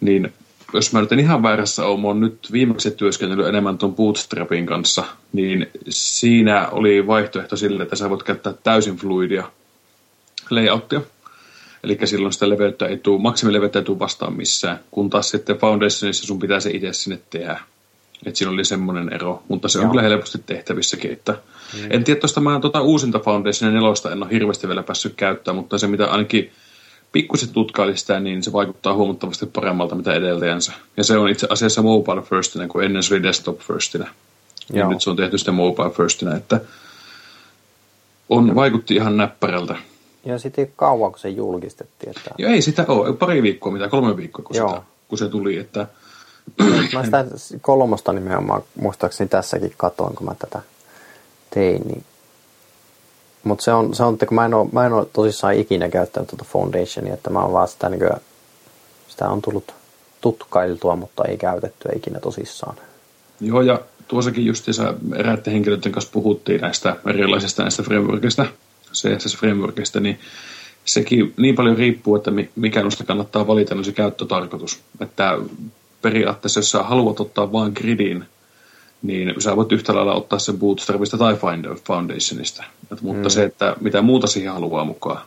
[0.00, 0.32] niin
[0.72, 4.66] jos mä nyt en ihan väärässä ole, mä oon nyt viimeksi työskennellyt enemmän tuon Bootstrapin
[4.66, 9.50] kanssa, niin siinä oli vaihtoehto sille, että sä voit käyttää täysin fluidia
[10.50, 11.00] layouttia.
[11.84, 16.26] Eli silloin sitä leveyttä ei tule, maksimileveyttä ei tule vastaan missään, kun taas sitten Foundationissa
[16.26, 17.60] sun pitää se itse sinne tehdä.
[18.26, 19.90] Että siinä oli semmoinen ero, mutta se on Joo.
[19.90, 21.12] kyllä helposti tehtävissäkin.
[21.12, 21.86] Että mm.
[21.90, 25.78] En tiedä tuosta mä tuota uusinta Foundation nelosta en ole hirveästi vielä päässyt käyttämään, mutta
[25.78, 26.52] se mitä ainakin
[27.12, 30.72] pikkusen tutkaili sitä, niin se vaikuttaa huomattavasti paremmalta mitä edeltäjänsä.
[30.96, 34.10] Ja se on itse asiassa mobile firstinä, kun ennen se oli desktop firstinä.
[34.72, 36.60] Ja nyt se on tehty sitten mobile firstinä, että
[38.28, 39.76] on, vaikutti ihan näppärältä.
[40.24, 42.10] Ja sitten kauan, kun se julkistettiin.
[42.10, 42.30] Että...
[42.38, 43.12] Joo, ei sitä ole.
[43.12, 44.68] Pari viikkoa, mitä kolme viikkoa, kun, Joo.
[44.68, 45.56] sitä, kun se tuli.
[45.56, 45.86] Että...
[46.94, 47.24] Mä sitä
[47.60, 50.62] kolmosta nimenomaan muistaakseni tässäkin katoin, kun mä tätä
[51.50, 51.82] tein.
[51.86, 52.04] Niin...
[53.46, 55.88] Mutta se on, se on, että kun mä en, ole, mä en ole tosissaan ikinä
[55.88, 58.10] käyttänyt tuota Foundationia, että mä oon vaan sitä, niin kuin,
[59.08, 59.74] sitä on tullut
[60.20, 62.76] tutkailtua, mutta ei käytettyä ikinä tosissaan.
[63.40, 68.46] Joo, ja tuossakin justiinsa eräiden henkilöiden kanssa puhuttiin näistä erilaisista näistä frameworkista,
[68.92, 70.18] CSS-frameworkista, niin
[70.84, 74.80] sekin niin paljon riippuu, että mikä noista kannattaa valita, niin se käyttötarkoitus.
[75.00, 75.38] Että
[76.02, 78.24] periaatteessa, jos sä haluat ottaa vain gridin,
[79.02, 82.64] niin sä voit yhtä lailla ottaa sen Bootstrapista tai Finder Foundationista.
[82.92, 83.30] Et, mutta mm.
[83.30, 85.22] se, että mitä muuta siihen haluaa mukaan,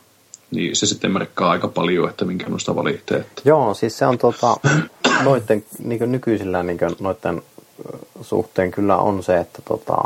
[0.51, 3.25] niin se sitten merkkaa aika paljon, että minkä noista valitsee.
[3.45, 4.57] Joo, siis se on tota,
[5.23, 7.41] noitten, niin nykyisillä niin noitten
[8.21, 9.97] suhteen kyllä on se, että tota,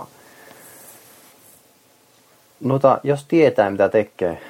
[2.61, 4.41] noita, jos tietää mitä tekee,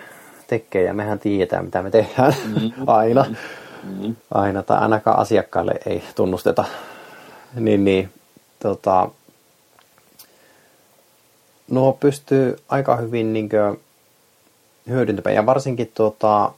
[0.48, 2.72] tekee ja mehän tiedetään mitä me tehdään mm-hmm.
[2.88, 3.26] aina,
[3.84, 4.16] mm-hmm.
[4.34, 6.66] aina tai ainakaan asiakkaille ei tunnusteta,
[7.56, 8.10] niin, niin
[8.64, 9.10] tota,
[11.72, 13.80] nuo pystyy aika hyvin niin kuin,
[14.90, 16.52] hyödyntämään ja varsinkin tuota,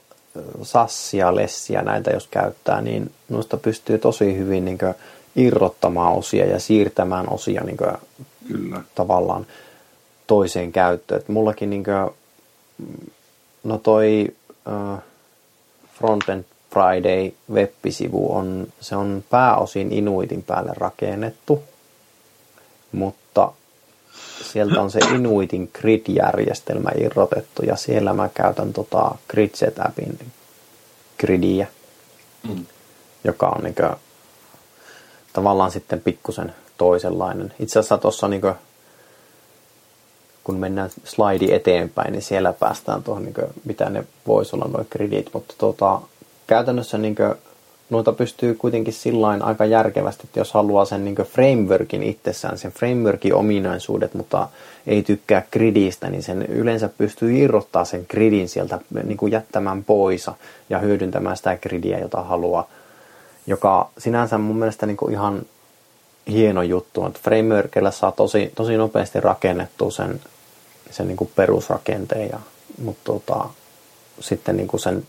[0.62, 4.94] sassia, lessiä näitä jos käyttää, niin noista pystyy tosi hyvin niin kuin,
[5.36, 7.92] irrottamaan osia ja siirtämään osia niin kuin,
[8.48, 8.80] Kyllä.
[8.94, 9.46] tavallaan
[10.26, 11.20] toiseen käyttöön.
[11.20, 12.10] Et mullakin niin kuin,
[13.64, 14.26] no toi
[14.66, 14.98] uh,
[15.98, 21.62] Frontend Friday web-sivu on, se on pääosin Inuitin päälle rakennettu,
[22.96, 23.52] mutta
[24.52, 30.26] sieltä on se Inuitin grid-järjestelmä irrotettu ja siellä mä käytän tota Gridset-appin
[31.18, 31.66] gridiä,
[32.48, 32.66] mm.
[33.24, 33.90] joka on niin kuin,
[35.32, 37.54] tavallaan sitten pikkusen toisenlainen.
[37.60, 38.42] Itse asiassa tuossa niin
[40.44, 44.84] kun mennään slidi eteenpäin, niin siellä päästään tuohon, niin kuin, mitä ne voisi olla nuo
[44.90, 46.00] kredit, mutta tuota,
[46.46, 47.34] käytännössä niin kuin,
[47.90, 53.34] noita pystyy kuitenkin sillain aika järkevästi, että jos haluaa sen niin frameworkin itsessään, sen frameworkin
[53.34, 54.48] ominaisuudet, mutta
[54.86, 60.26] ei tykkää gridistä, niin sen yleensä pystyy irrottaa sen gridin sieltä niin kuin jättämään pois
[60.70, 62.68] ja hyödyntämään sitä gridiä, jota haluaa
[63.46, 65.42] joka sinänsä mun mielestä niin kuin ihan
[66.28, 70.20] hieno juttu, että frameworkilla saa tosi, tosi nopeasti rakennettua sen,
[70.90, 72.40] sen niin kuin perusrakenteen, ja,
[72.82, 73.48] mutta tota,
[74.20, 75.06] sitten niin kuin sen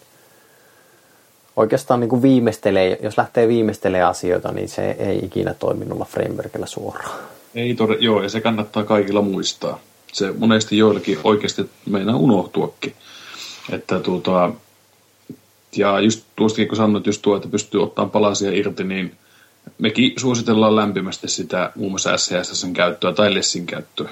[1.58, 7.20] oikeastaan niin kuin viimeistelee, jos lähtee viimeistelee asioita, niin se ei ikinä toiminnulla frameworkilla suoraan.
[7.56, 9.80] Ei todella, joo, ja se kannattaa kaikilla muistaa.
[10.14, 12.94] Se monesti joillekin oikeasti meinaa unohtuakin.
[13.72, 14.52] Että tuota,
[15.76, 19.16] ja just tuostakin kun sanoit just tuo, että pystyy ottamaan palasia irti, niin
[19.78, 24.10] mekin suositellaan lämpimästi sitä muun muassa SCSSn käyttöä tai Lessin käyttöä.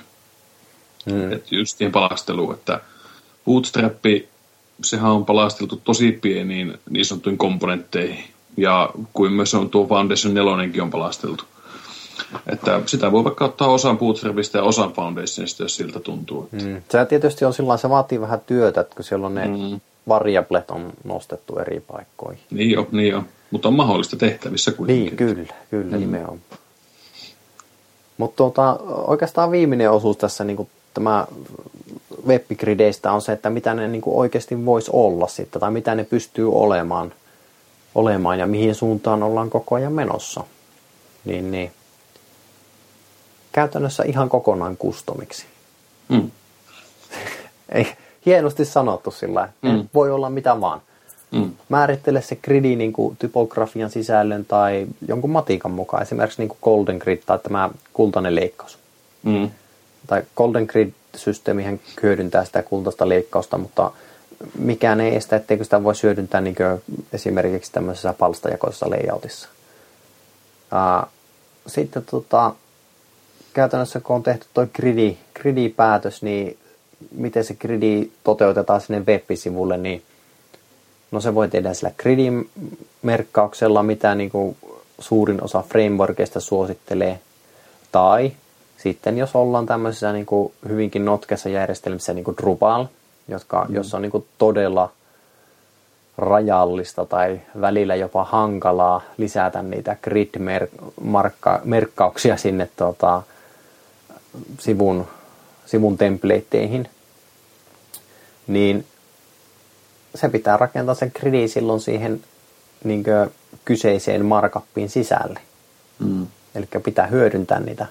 [1.06, 1.32] Mm.
[1.32, 2.80] Että just siihen palasteluun, että
[3.46, 4.30] Bootstrappi,
[4.84, 8.24] sehän on palasteltu tosi pieniin niin sanottuihin komponentteihin.
[8.58, 11.44] Ja kuin myös on tuo Foundation 4 on palasteltu.
[12.48, 16.50] Että sitä voi vaikka ottaa osan Bootstrapista ja osan Foundationista, jos siltä tuntuu.
[16.52, 16.82] Mm.
[16.90, 20.72] Se tietysti on sillä se vaatii vähän työtä, että kun siellä on ne mm variablet
[20.72, 22.44] on nostettu eri paikkoihin.
[22.52, 23.24] Niin jo, niin jo.
[23.52, 25.06] Mutta on mahdollista tehtävissä kuitenkin.
[25.06, 26.00] Niin, kyllä, kyllä, mm.
[26.00, 26.40] nimenomaan.
[28.18, 28.74] Mutta tuota,
[29.08, 31.28] oikeastaan viimeinen osuus tässä niin tämä
[32.28, 36.04] webbigrideistä on se, että mitä ne niin kuin oikeasti voisi olla sitten, tai mitä ne
[36.04, 37.14] pystyy olemaan,
[37.96, 40.44] olemaan ja mihin suuntaan ollaan koko ajan menossa.
[41.26, 41.72] Niin, niin.
[43.52, 45.46] Käytännössä ihan kokonaan kustomiksi.
[46.10, 46.32] Mm.
[47.70, 47.88] Ei,
[48.26, 49.88] hienosti sanottu sillä mm.
[49.94, 50.82] voi olla mitä vaan.
[51.32, 51.52] Mm.
[51.70, 56.98] Määrittele se gridi niin kuin typografian sisällön tai jonkun matikan mukaan, esimerkiksi niin kuin Golden
[56.98, 58.78] Grid tai tämä kultainen leikkaus.
[59.24, 59.52] Mm.
[60.08, 60.68] Tai Golden
[61.16, 63.92] Grid-systeemihän hyödyntää sitä kultaista leikkausta, mutta
[64.58, 66.56] mikään ei estä, etteikö sitä voi hyödyntää niin
[67.14, 69.50] esimerkiksi tämmöisessä palstajakoisessa layoutissa.
[71.68, 72.56] Sitten tota,
[73.54, 76.58] käytännössä kun on tehty tuo gridi, gridi-päätös, niin
[77.12, 80.04] miten se gridi toteutetaan sinne web-sivulle, niin
[81.12, 82.50] no se voi tehdä sillä gridin
[83.02, 84.58] merkkauksella, mitä niin kuin
[85.00, 87.20] suurin osa frameworkista suosittelee.
[87.92, 88.32] Tai
[88.78, 92.86] sitten jos ollaan tämmöisessä niin kuin hyvinkin notkessa järjestelmissä niin kuin Drupal,
[93.28, 93.76] jotka, mm.
[93.76, 94.92] jossa on niin kuin todella
[96.18, 103.22] rajallista tai välillä jopa hankalaa lisätä niitä grid-merkkauksia sinne tota,
[104.60, 105.08] sivun,
[105.66, 106.90] sivun templateihin,
[108.48, 108.86] niin
[110.16, 112.24] se pitää rakentaa se gridi silloin siihen
[112.84, 113.04] niin
[113.66, 115.40] kyseiseen markappiin sisälle.
[116.00, 116.28] Mm.
[116.56, 117.86] Eli pitää hyödyntää niitä.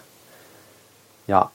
[1.28, 1.48] Ja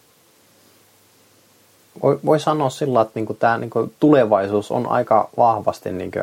[2.04, 6.20] voi, voi sanoa sillä, että niinku tämä niinku tulevaisuus on aika vahvasti, niinku,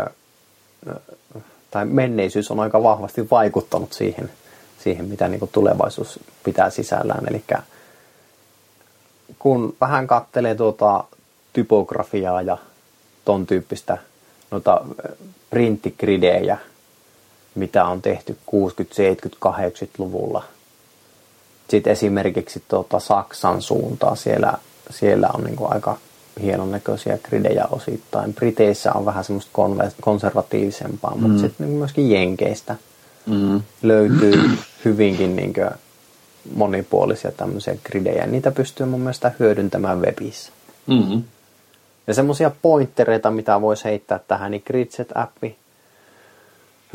[1.70, 4.30] tai menneisyys on aika vahvasti vaikuttanut siihen,
[4.78, 7.28] siihen mitä niinku tulevaisuus pitää sisällään.
[7.28, 7.44] Eli
[9.38, 11.05] kun vähän kattelee tuota
[11.53, 12.59] typografiaa ja
[13.24, 13.99] ton tyyppistä
[14.51, 14.80] noita
[15.51, 16.59] printtigridejä,
[17.55, 20.44] mitä on tehty 60-, 70-, 80-luvulla.
[21.69, 24.53] Sitten esimerkiksi tuota Saksan suuntaa siellä,
[24.91, 25.99] siellä on niin aika
[26.43, 28.35] hienon näköisiä gridejä osittain.
[28.35, 29.51] Briteissä on vähän semmoista
[30.01, 31.23] konservatiivisempaa, mm.
[31.23, 32.77] mutta sitten niin myöskin Jenkeistä
[33.27, 33.62] mm.
[33.83, 34.51] löytyy
[34.85, 35.55] hyvinkin niin
[36.55, 38.27] monipuolisia tämmöisiä gridejä.
[38.27, 40.53] Niitä pystyy mun mielestä hyödyntämään webissä.
[40.87, 41.23] Mm-hmm.
[42.07, 45.57] Ja semmoisia pointtereita, mitä voisi heittää tähän, niin Gridset-appi.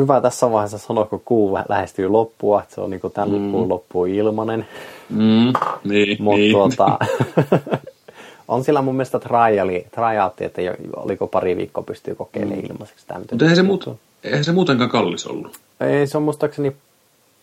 [0.01, 3.51] Hyvä tässä vaiheessa sanoa, kun kuu lähestyy loppua, että se on niin kuin tämän mm.
[3.51, 4.67] kuun loppuun ilmanen.
[5.09, 6.51] Mm, niin, Mutta niin.
[6.51, 6.99] tuota,
[8.47, 10.61] on sillä mun mielestä triali, triaatti, että
[10.95, 12.65] oliko pari viikkoa pystyy kokeilemaan mm.
[12.71, 13.05] ilmaiseksi.
[13.17, 13.89] Mutta eihän se, muut,
[14.23, 15.59] eihän se muutenkaan kallis ollut.
[15.79, 16.75] Ei, se on muistaakseni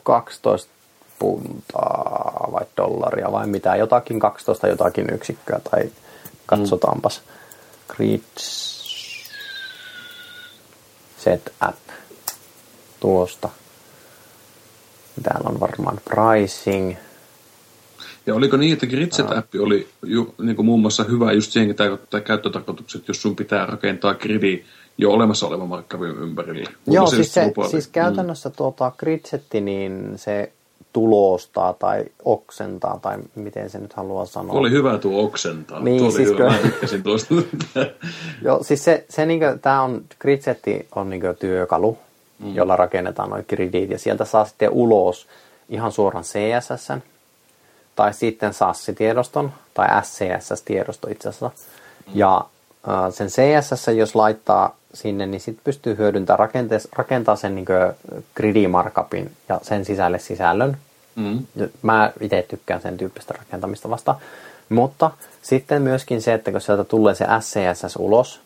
[0.02, 0.70] 12
[1.18, 5.90] puntaa vai dollaria vai mitä, jotakin 12 jotakin yksikköä tai
[6.46, 7.22] katsotaanpas.
[7.26, 7.94] Mm.
[7.94, 8.78] Grids
[11.18, 11.78] Set App
[13.00, 13.48] tuosta.
[15.22, 16.96] Täällä on varmaan pricing.
[18.26, 21.74] Ja oliko niin, että Gridset-appi oli ju, niin kuin muun muassa hyvä just siihen
[22.10, 24.64] tai käyttötarkoitukset, jos sun pitää rakentaa gridi
[24.98, 26.70] jo olemassa olevan markkavin ympärille?
[26.86, 28.54] Joo, siis, se, siis käytännössä mm.
[28.56, 30.52] tuota Gridsetti, niin se
[30.92, 34.54] tulostaa tai oksentaa, tai miten se nyt haluaa sanoa.
[34.54, 35.80] Oli hyvä tuo oksentaa.
[35.80, 36.54] Niin, tuo siis hyvä.
[37.02, 37.34] Tuosta.
[38.44, 41.98] Joo, siis se, se niinku, tää on, gridsetti on niinku työkalu,
[42.38, 42.54] mm.
[42.54, 45.26] jolla rakennetaan noin gridit, ja sieltä saa sitten ulos
[45.68, 46.88] ihan suoran CSS,
[47.96, 51.50] tai sitten SAS-tiedoston, tai SCSS-tiedosto itse asiassa.
[52.06, 52.12] Mm.
[52.14, 52.44] Ja
[52.88, 56.50] äh, sen CSS, jos laittaa sinne, niin sitten pystyy hyödyntämään
[56.96, 57.66] rakentaa sen niin
[58.34, 60.76] gridi markupin ja sen sisälle sisällön.
[61.16, 61.46] Mm.
[61.82, 64.14] Mä itse tykkään sen tyyppistä rakentamista vasta.
[64.68, 65.10] Mutta
[65.42, 68.40] sitten myöskin se, että kun sieltä tulee se SCSS ulos,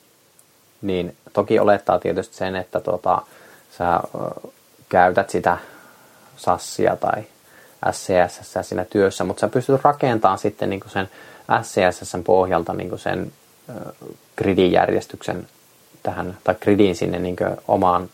[0.83, 3.23] niin toki olettaa tietysti sen, että tota,
[3.79, 4.01] sä
[4.89, 5.59] käytät sitä
[6.37, 7.23] sassia tai
[7.93, 11.11] SCSS siinä työssä, mutta sä pystyt rakentamaan sitten niin sen
[11.63, 13.33] SCSS pohjalta niin sen
[14.37, 15.49] gridin järjestyksen
[16.03, 17.37] tähän, tai gridiin sinne niin
[17.69, 18.11] omaan,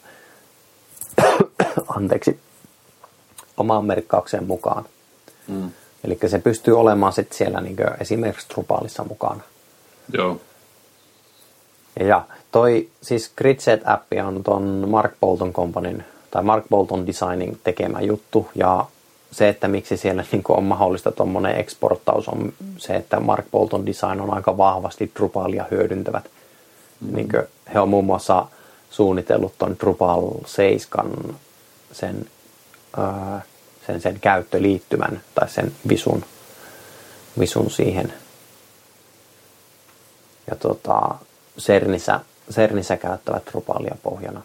[1.96, 2.40] anteeksi,
[3.56, 4.84] omaan merkkaukseen mukaan.
[5.48, 5.70] Mm.
[6.04, 9.40] Eli se pystyy olemaan sitten siellä niin esimerkiksi Drupalissa mukana.
[10.12, 10.40] Joo.
[12.00, 18.48] Ja toi siis Gridset-appi on ton Mark Bolton Companyn tai Mark Bolton Designing tekemä juttu
[18.54, 18.86] ja
[19.30, 24.20] se, että miksi siellä niin on mahdollista tuommoinen exporttaus on se, että Mark Bolton Design
[24.20, 26.30] on aika vahvasti Drupalia hyödyntävät
[27.00, 27.14] Mm.
[27.14, 27.42] Niin kuin
[27.74, 28.46] he on muun muassa
[28.90, 31.10] suunnitellut tuon Drupal 7
[31.92, 32.26] sen,
[32.96, 33.42] ää,
[33.86, 36.24] sen, sen käyttöliittymän tai sen visun,
[37.38, 38.12] visun siihen.
[40.50, 41.14] Ja tota,
[41.58, 42.20] Cernissä,
[42.52, 44.42] Cernissä käyttävät Drupalia pohjana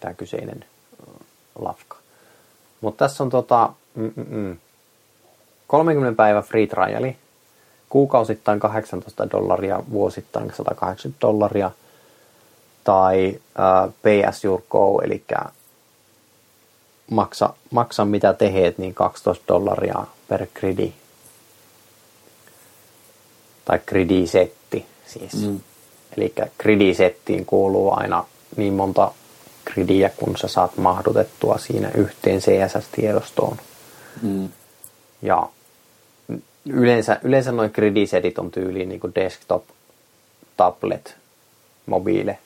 [0.00, 0.64] tämä kyseinen
[1.58, 1.96] lafka.
[2.80, 4.56] Mutta tässä on tota, mm, mm, mm,
[5.66, 7.16] 30 päivä free triali,
[7.88, 11.70] kuukausittain 18 dollaria, vuosittain 180 dollaria,
[12.84, 15.24] tai uh, pay as you go, eli
[17.10, 20.92] maksa, maksa mitä tehet, niin 12 dollaria per gridi.
[23.64, 25.34] Tai gridi-setti siis.
[25.34, 25.60] Mm.
[26.16, 28.24] Eli gridisettiin kuuluu aina
[28.56, 29.12] niin monta
[29.64, 33.56] gridiä, kun sä saat mahdutettua siinä yhteen CSS-tiedostoon.
[34.22, 34.48] Mm.
[35.22, 35.48] Ja
[36.66, 39.64] yleensä, yleensä noin gridisetit on tyyliin niin kuin desktop,
[40.56, 41.16] tablet,
[41.86, 42.38] mobiile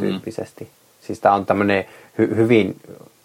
[0.00, 0.64] tyyppisesti.
[0.64, 0.70] Mm.
[1.06, 1.84] Siis tämä on tämmöinen
[2.20, 2.76] hy- hyvin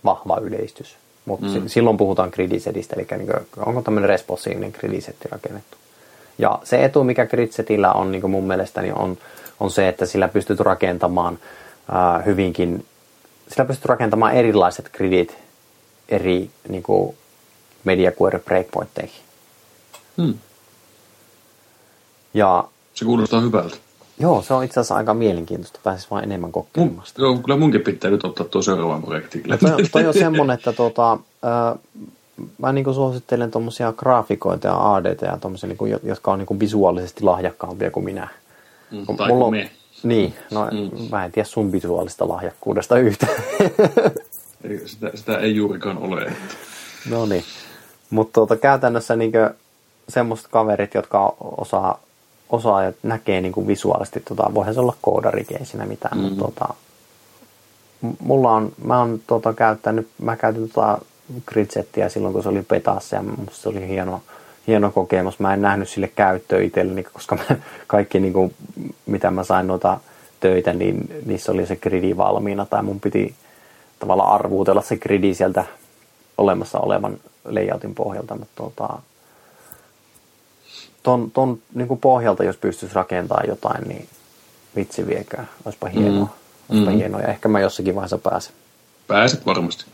[0.04, 0.98] vahva yleistys.
[1.26, 1.68] Mutta mm.
[1.68, 5.78] silloin puhutaan gridisetistä, eli niin kuin, onko tämmöinen responsiivinen gridisetti rakennettu.
[6.38, 9.18] Ja se etu, mikä gridsetillä on niin kuin mun mielestäni, on,
[9.60, 11.39] on se, että sillä pystyt rakentamaan
[11.91, 12.86] ää, hyvinkin,
[13.47, 15.38] sillä pystyt rakentamaan erilaiset gridit
[16.10, 17.16] eri niin kuin
[17.84, 19.22] media query breakpointteihin.
[20.18, 20.34] Hmm.
[22.34, 23.76] Ja, se kuulostaa hyvältä.
[24.20, 25.80] Joo, se on itse asiassa aika mielenkiintoista.
[25.84, 29.45] Pääsis vain enemmän kokeilemaan Joo, kyllä munkin pitää nyt ottaa tuo seuraavaan projektiin.
[29.60, 31.80] Toi, toi on semmoinen, että tuota, äh,
[32.57, 36.60] mä niin suosittelen tuommoisia graafikoita ja ADT ja tommosia, niin kuin, jotka on niin kuin
[36.60, 38.28] visuaalisesti lahjakkaampia kuin minä.
[38.92, 39.72] Mm, tai mulla on, me.
[40.04, 41.10] Niin, no mm.
[41.12, 43.44] mä en tiedä sun visuaalista lahjakkuudesta yhtään.
[44.86, 46.34] sitä, sitä ei juurikaan ole.
[47.10, 47.44] No niin,
[48.10, 49.32] mutta tuota, käytännössä niin
[50.10, 52.00] semmoiset kaverit, jotka osaa,
[52.50, 56.24] osaa ja näkee niin kuin visuaalisesti, tota, voihan se olla koodarikin, ei siinä mitään, mm.
[56.24, 56.74] mutta tota,
[58.20, 61.00] mulla on, mä oon tota, käyttänyt, mä käytin tota
[61.46, 64.22] gridsettiä silloin, kun se oli petassa ja musta se oli hieno,
[64.70, 65.39] hieno kokemus.
[65.39, 67.43] Mä en nähnyt sille käyttöä itselleni, koska mä,
[67.88, 68.55] kaikki niin kuin,
[69.05, 69.99] mitä mä sain noita
[70.39, 73.36] töitä, niin niissä oli se gridi valmiina tai mun piti
[73.99, 75.65] tavallaan arvuutella se gridi sieltä
[76.38, 78.99] olemassa olevan layoutin pohjalta, mutta tota,
[81.03, 84.07] ton, ton niin kuin pohjalta, jos pystyisi rakentamaan jotain, niin
[84.76, 86.26] vitsi viekää, olisipa hienoa.
[86.26, 86.30] Mm.
[86.70, 86.97] Olisipa mm.
[86.97, 88.53] hienoa ja ehkä mä jossakin vaiheessa pääsen.
[89.07, 89.86] Pääset varmasti.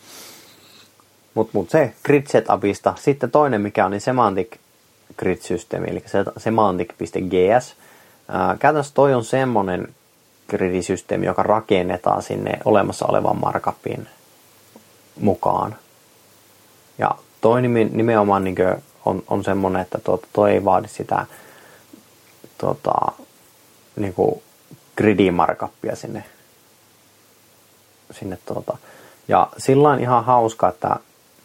[1.33, 2.93] Mutta mut se grid setupista.
[2.99, 4.57] Sitten toinen, mikä on niin semantic
[5.17, 7.75] grid-systeemi, eli se semantic.gs.
[8.59, 9.95] käytännössä toi on semmoinen
[10.49, 14.07] gridisysteemi, joka rakennetaan sinne olemassa olevan markupiin
[15.19, 15.75] mukaan.
[16.97, 17.11] Ja
[17.41, 17.61] toi
[17.91, 18.55] nimenomaan niin
[19.05, 21.25] on, on semmoinen, että tuota, toi ei vaadi sitä
[22.57, 22.93] tuota,
[23.95, 24.13] niin
[24.97, 26.23] gridin markuppia sinne.
[28.11, 28.77] sinne tuota.
[29.27, 30.95] Ja sillä on ihan hauska, että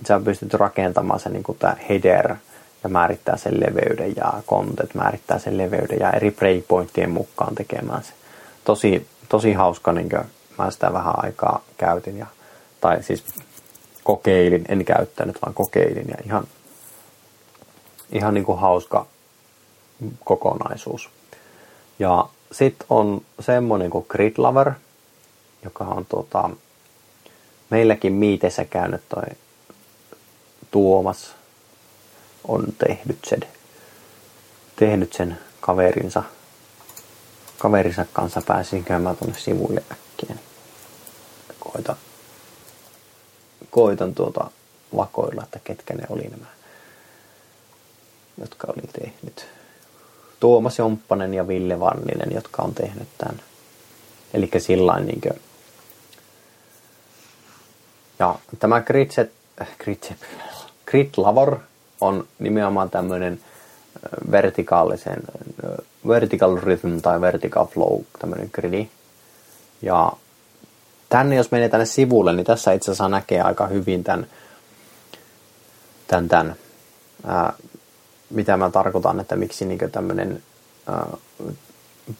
[0.09, 2.37] sä pystyt rakentamaan sen niin tämä header
[2.83, 8.12] ja määrittää sen leveyden ja content määrittää sen leveyden ja eri breakpointtien mukaan tekemään se.
[8.64, 10.22] Tosi, tosi hauska, niin kuin
[10.59, 12.26] mä sitä vähän aikaa käytin ja,
[12.81, 13.24] tai siis
[14.05, 16.45] kokeilin, en käyttänyt vaan kokeilin ja ihan,
[18.12, 19.07] ihan niin kuin hauska
[20.24, 21.11] kokonaisuus.
[21.99, 24.72] Ja sitten on semmoinen kuin GridLover,
[25.64, 26.51] joka on tuota,
[27.70, 29.37] meilläkin miitessä käynyt toi
[30.70, 31.35] Tuomas
[32.49, 33.41] on tehnyt sen,
[34.76, 36.22] tehnyt sen kaverinsa,
[37.59, 38.43] kaverinsa kanssa.
[38.47, 40.36] Pääsin käymään tuonne sivuille äkkiä.
[41.61, 41.97] Koitan,
[43.70, 44.51] koitan tuota
[44.97, 46.47] vakoilla, että ketkä ne oli nämä,
[48.41, 49.47] jotka oli tehnyt.
[50.41, 53.43] Tuomas Jomppanen ja Ville Vanninen, jotka on tehnyt tämän.
[54.34, 55.41] Eli sillä niin kuin,
[58.18, 59.32] ja tämä Gridset,
[59.78, 60.18] Gridset,
[60.86, 61.59] Grid Lavor
[62.01, 63.41] on nimenomaan tämmöinen
[64.31, 65.23] vertikaalisen,
[66.09, 68.89] vertical rhythm tai vertical flow, tämmöinen gridi.
[69.83, 70.13] Ja
[71.09, 74.27] tänne, jos menee tänne sivulle, niin tässä itse asiassa näkee aika hyvin tämän,
[76.07, 76.57] tämän, tämän
[77.27, 77.53] ää,
[78.31, 80.43] mitä mä tarkoitan, että miksi niin tämmöinen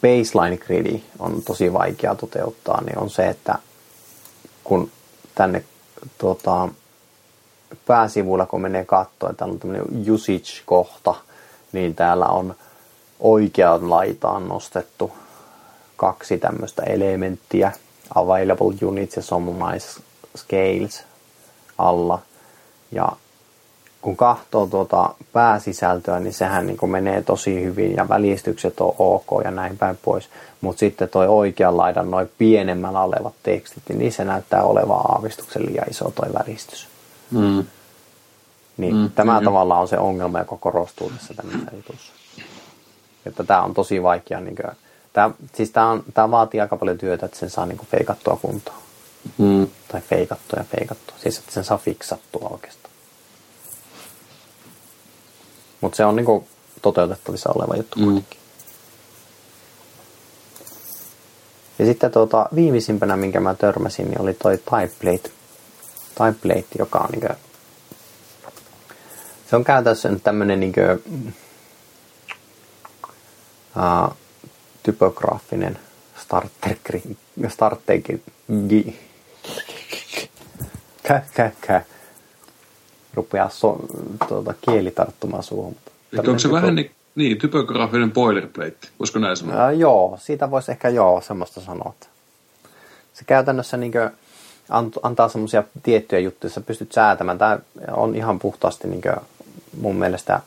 [0.03, 3.59] baseline gridi on tosi vaikea toteuttaa, niin on se, että
[4.65, 4.91] kun
[5.35, 5.65] tänne
[6.19, 6.69] tuota,
[7.87, 11.15] pääsivulla, kun menee katsoa, täällä on tämmöinen usage-kohta,
[11.73, 12.55] niin täällä on
[13.21, 15.13] oikeaan laitaan nostettu
[15.97, 17.73] kaksi tämmöistä elementtiä,
[18.15, 20.01] available units ja summarize
[20.37, 21.05] scales
[21.79, 22.19] alla.
[22.93, 23.09] Ja
[24.03, 29.27] kun katsoo tuota pääsisältöä, niin sehän niin kuin menee tosi hyvin ja välistykset on ok
[29.45, 30.29] ja näin päin pois.
[30.61, 35.91] Mutta sitten toi oikean laidan noin pienemmällä olevat tekstit, niin niissä näyttää olevan aavistuksen liian
[35.91, 36.89] iso toi välistys.
[37.31, 37.65] Mm.
[38.77, 42.13] Niin mm, tämä mm, tavallaan on se ongelma, joka korostuu tässä tämmöisessä jutussa.
[43.27, 44.41] Että tämä on tosi vaikea.
[44.41, 44.77] Niin kuin,
[45.13, 48.39] tämä, siis tämä, on, tämä vaatii aika paljon työtä, että sen saa niin kuin feikattua
[48.43, 48.79] kuntoon.
[49.39, 49.67] Mm.
[49.89, 51.17] Tai feikattua ja feikattua.
[51.19, 52.95] Siis että sen saa fiksattua oikeastaan.
[55.81, 56.47] Mutta se on niin kuin
[56.83, 58.05] toteutettavissa oleva juttu mm.
[58.05, 58.41] kuitenkin.
[61.79, 65.31] Ja sitten tuota, viimeisimpänä, minkä mä törmäsin, niin oli toi typeplate.
[66.15, 67.37] Typeplate, joka on niin kuin
[69.51, 71.35] se on käytännössä nyt tämmöinen niin kuin,
[73.77, 74.17] uh,
[74.83, 75.79] typograafinen
[76.17, 76.77] starter,
[77.49, 78.23] startegi,
[81.03, 81.85] kä, kä, kä,
[83.15, 83.79] rupeaa so,
[84.29, 85.77] tuota, kieli tarttumaan suuhun.
[86.19, 86.55] Onko se typo...
[86.55, 89.57] vähän niin, niin, typograafinen boilerplate, voisiko näin sanoa?
[89.57, 91.95] Ää, joo, siitä voisi ehkä joo semmoista sanoa.
[93.13, 94.11] Se käytännössä niin kuin,
[95.03, 97.39] antaa semmoisia tiettyjä juttuja, sä pystyt säätämään.
[97.39, 97.59] Tämä
[97.93, 99.17] on ihan puhtaasti niin kuin,
[99.81, 100.41] mun mielestä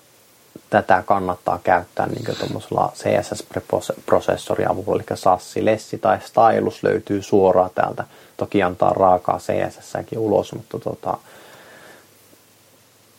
[0.70, 8.04] tätä kannattaa käyttää niin tuommoisella CSS-prosessorin avulla, eli Sassi, Lessi tai Stylus löytyy suoraan täältä.
[8.38, 11.18] Toki antaa raakaa CSS-säkin ulos, mutta tota,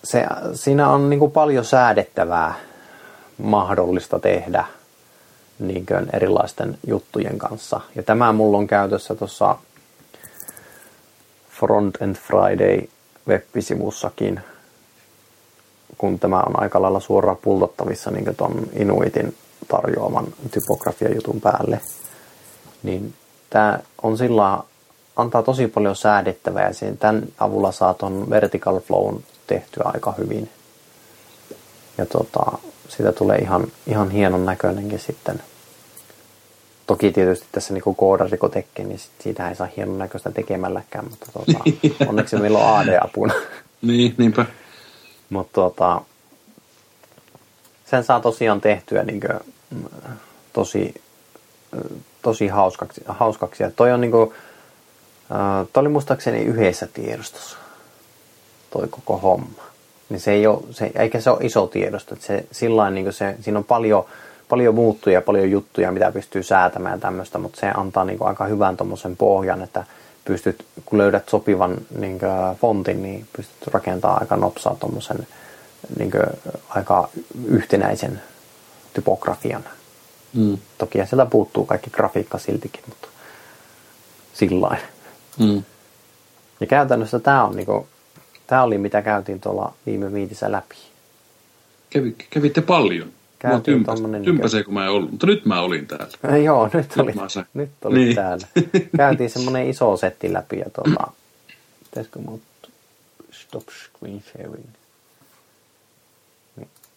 [0.04, 2.54] se, siinä on niin paljon säädettävää
[3.38, 4.64] mahdollista tehdä
[5.58, 7.80] niin erilaisten juttujen kanssa.
[7.94, 9.56] Ja tämä mulla on käytössä tuossa
[11.60, 12.88] Front End Friday
[13.28, 14.40] web-sivussakin,
[15.98, 19.34] kun tämä on aika lailla suoraan pultottavissa niin tuon Inuitin
[19.68, 21.80] tarjoaman typografiajutun päälle,
[22.82, 23.14] niin
[23.50, 24.58] tämä on sillä
[25.16, 30.50] antaa tosi paljon säädettävää ja tämän avulla saa tuon vertical flown tehtyä aika hyvin.
[31.98, 35.42] Ja tota, siitä tulee ihan, ihan hienon näköinenkin sitten.
[36.86, 41.04] Toki tietysti tässä niin koodari kun tekee, niin sit siitä ei saa hienon näköistä tekemälläkään,
[41.10, 41.58] mutta tota,
[42.08, 43.34] onneksi meillä on AD-apuna.
[43.82, 44.46] niin, niinpä.
[45.30, 46.00] mutta tota,
[47.84, 49.54] sen saa tosiaan tehtyä niin kuin,
[50.52, 50.94] tosi,
[52.22, 53.00] tosi hauskaksi.
[53.08, 53.62] hauskaksi.
[53.62, 54.32] Ja toi on niin kuin,
[55.72, 57.56] toi oli muistaakseni yhdessä tiedostossa
[58.78, 59.62] toi koko homma.
[60.08, 62.14] Niin se ei ole, se, eikä se ole iso tiedosto.
[62.14, 64.04] Että se, sillain, niin se, siinä on paljon,
[64.48, 69.16] paljon muuttuja, paljon juttuja, mitä pystyy säätämään tämmöistä, mutta se antaa niin aika hyvän tuommoisen
[69.16, 69.84] pohjan, että
[70.24, 72.20] pystyt, kun löydät sopivan niin
[72.60, 75.26] fontin, niin pystyt rakentamaan aika nopsaa tuommoisen
[75.98, 76.10] niin
[76.68, 77.08] aika
[77.44, 78.22] yhtenäisen
[78.94, 79.64] typografian.
[80.34, 80.58] Mm.
[80.78, 83.08] Toki sieltä puuttuu kaikki grafiikka siltikin, mutta
[84.34, 84.76] sillä
[85.38, 85.62] mm.
[86.60, 87.86] Ja käytännössä tämä on niinku,
[88.46, 90.76] tämä oli mitä käytiin tuolla viime viitissä läpi.
[91.90, 93.12] Kävi, kävitte paljon.
[93.50, 96.36] Käytiin tympäs, tympäsee, kun mä en ollut, mutta nyt mä olin täällä.
[96.44, 98.14] Joo, nyt oli, nyt, nyt oli niin.
[98.14, 98.46] täällä.
[98.96, 101.12] Käytiin semmoinen iso setti läpi ja tuota,
[101.84, 102.42] pitäisikö mut
[103.30, 104.66] stop screen sharing?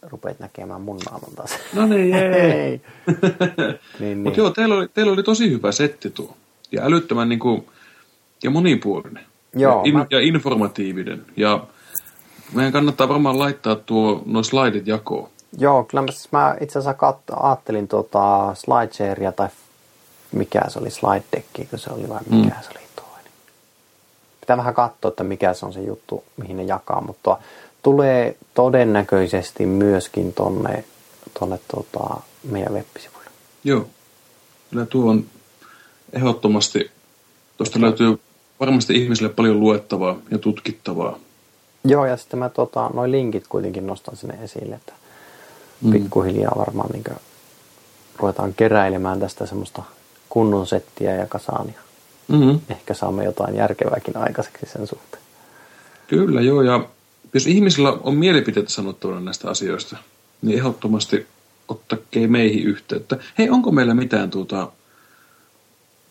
[0.01, 1.51] rupeat näkemään mun naaman taas.
[1.73, 2.81] No niin, ei.
[3.07, 4.17] niin, niin.
[4.17, 6.37] Mutta joo, teillä oli, teillä oli tosi hyvä setti tuo.
[6.71, 7.65] Ja älyttömän niin kuin,
[8.43, 9.23] ja monipuolinen.
[9.53, 10.05] Joo, ja, in, mä...
[10.09, 11.25] ja informatiivinen.
[11.37, 11.67] Ja
[12.53, 15.29] meidän kannattaa varmaan laittaa tuo nuo slaidit jakoon.
[15.57, 19.47] Joo, kyllä mä, siis mä itse asiassa kat- ajattelin tuota SlideSharea tai
[20.31, 22.61] mikä se oli, slide decki, kun se oli vai mikä mm.
[22.61, 23.31] se oli toinen.
[24.39, 27.37] Pitää vähän katsoa, että mikä se on se juttu, mihin ne jakaa, mutta
[27.83, 30.83] tulee todennäköisesti myöskin tonne,
[31.39, 33.31] tonne tota, meidän web-sivuille.
[33.63, 33.85] Joo.
[34.69, 35.25] Kyllä tuo on
[36.13, 36.91] ehdottomasti,
[37.57, 38.19] tuosta löytyy
[38.59, 41.19] varmasti ihmisille paljon luettavaa ja tutkittavaa.
[41.83, 45.06] Joo, ja sitten mä tota, noin linkit kuitenkin nostan sinne esille, että mm.
[45.91, 47.03] Pikkuhiljaa varmaan niin
[48.17, 49.83] ruvetaan keräilemään tästä semmoista
[50.29, 51.67] kunnon settiä ja kasaan.
[51.67, 51.81] Ja
[52.27, 52.59] mm-hmm.
[52.69, 55.23] Ehkä saamme jotain järkevääkin aikaiseksi sen suhteen.
[56.07, 56.85] Kyllä, joo, ja
[57.33, 59.97] jos ihmisillä on mielipiteitä sanottavana näistä asioista,
[60.41, 61.27] niin ehdottomasti
[61.67, 63.17] ottakee meihin yhteyttä.
[63.37, 64.71] Hei, onko meillä mitään tuota...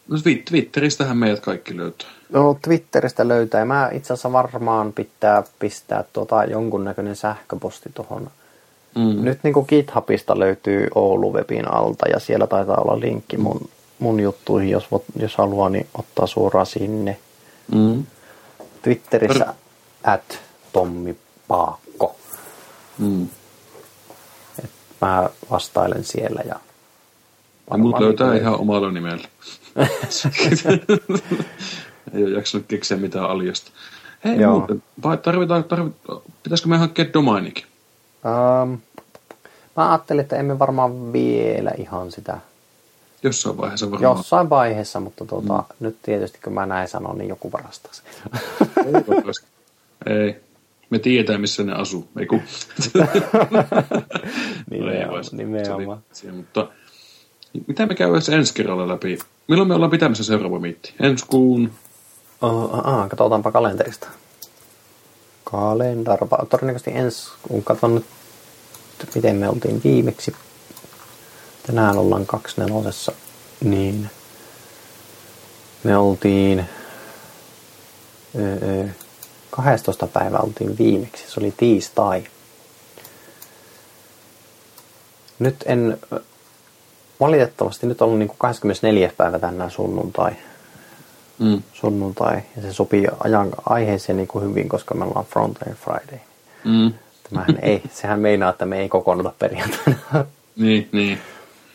[0.08, 2.08] No Twitteristähän meidät kaikki löytää.
[2.30, 3.64] No Twitteristä löytää.
[3.64, 8.30] Mä itse asiassa varmaan pitää pistää tuota jonkunnäköinen sähköposti tuohon.
[8.96, 9.24] Mm.
[9.24, 13.68] Nyt niin kuin GitHubista löytyy Oulu webin alta ja siellä taitaa olla linkki mun,
[13.98, 17.18] mun juttuihin, jos, jos haluaa, niin ottaa suoraan sinne.
[17.74, 18.04] Mm.
[18.82, 19.54] Twitterissä per...
[20.12, 20.40] at
[20.72, 21.16] Tommi
[21.48, 22.16] Paakko.
[22.98, 23.28] Mm.
[24.64, 24.70] Et
[25.00, 26.56] mä vastailen siellä ja...
[27.70, 29.28] Ja mut löytää niin, ihan omalla nimellä.
[32.14, 33.70] Ei ole jaksanut keksiä mitään aljasta.
[34.24, 34.58] Hei Joo.
[34.58, 34.82] muuten,
[35.22, 37.64] tarvitaan, tarvitaan, pitäisikö me hankkia domainikin?
[38.26, 38.78] Um,
[39.76, 42.38] mä ajattelin, että emme varmaan vielä ihan sitä.
[43.22, 44.16] Jossain vaiheessa varmaan.
[44.16, 45.64] Jossain vaiheessa, mutta tuota, mm.
[45.80, 47.92] nyt tietysti kun mä näin sanon, niin joku varastaa
[50.06, 50.40] Ei,
[50.90, 52.08] me tiedetään, missä ne asuu.
[52.18, 52.40] Ei kun.
[54.70, 55.24] nimenomaan.
[55.32, 55.98] nimenomaan.
[56.12, 56.68] Siinä, mutta
[57.66, 59.18] mitä me käydään ensi kerralla läpi?
[59.48, 60.94] Milloin me ollaan pitämässä seuraava miitti?
[61.00, 61.70] Ensi kuun?
[62.42, 64.08] Oh, ah, katsotaanpa kalenterista.
[65.44, 66.46] Kalendarpa.
[66.50, 68.04] Todennäköisesti ensi, kun katson nyt,
[69.14, 70.34] miten me oltiin viimeksi.
[71.66, 72.26] Tänään ollaan
[72.56, 73.12] nelosessa,
[73.64, 74.10] niin
[75.84, 76.64] me oltiin
[78.38, 78.86] öö,
[79.50, 80.06] 12.
[80.06, 82.24] päivä oltiin viimeksi, se oli tiistai.
[85.38, 85.98] Nyt en
[87.20, 89.12] valitettavasti nyt on ollut niin kuin 24.
[89.16, 90.32] päivä tänään sunnuntai.
[91.38, 91.62] Mm.
[91.72, 96.18] sunnuntai ja se sopii ajan aiheeseen niin kuin hyvin, koska me ollaan Frontend Friday.
[96.64, 96.92] Mm.
[97.28, 100.26] Tämähän ei, sehän meinaa, että me ei kokoonnuta perjantaina.
[100.56, 101.18] Niin, niin.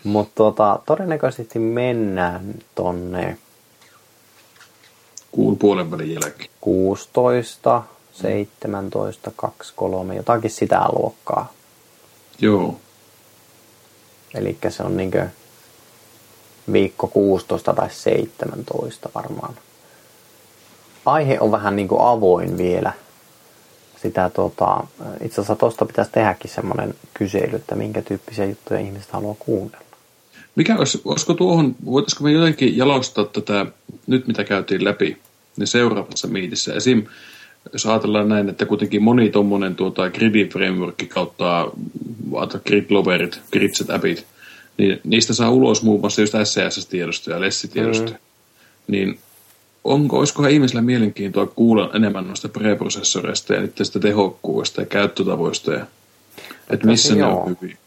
[0.03, 3.37] Mutta tota, todennäköisesti mennään tonne
[5.31, 6.49] Kuun puolen välin jälkeen.
[6.61, 11.53] 16, 17, 23, jotakin sitä luokkaa.
[12.39, 12.79] Joo.
[14.33, 15.27] Eli se on niinkö
[16.71, 19.53] viikko 16 tai 17 varmaan.
[21.05, 22.93] Aihe on vähän niin kuin avoin vielä.
[24.01, 24.87] Sitä tota,
[25.23, 29.85] itse asiassa tuosta pitäisi tehdäkin semmoinen kysely, että minkä tyyppisiä juttuja ihmiset haluaa kuunnella.
[30.55, 33.65] Mikä olisi, olisiko tuohon, voitaisiko me jotenkin jalostaa tätä,
[34.07, 35.17] nyt mitä käytiin läpi,
[35.57, 36.73] niin seuraavassa miitissä.
[36.73, 37.03] Esim.
[37.73, 41.71] jos ajatellaan näin, että kuitenkin moni tuommoinen tuota, gridin framework kautta
[42.65, 44.25] gridloverit, gridset appit,
[44.77, 48.17] niin niistä saa ulos muun muassa just SCS-tiedostoja ja lessitiedostoja.
[48.17, 48.17] Mm.
[48.87, 49.19] Niin
[49.83, 55.85] onko, olisikohan ihmisillä mielenkiintoa kuulla enemmän noista preprosessoreista ja niiden sitä tehokkuudesta ja käyttötavoista ja
[56.69, 57.77] että missä ne on hyviä.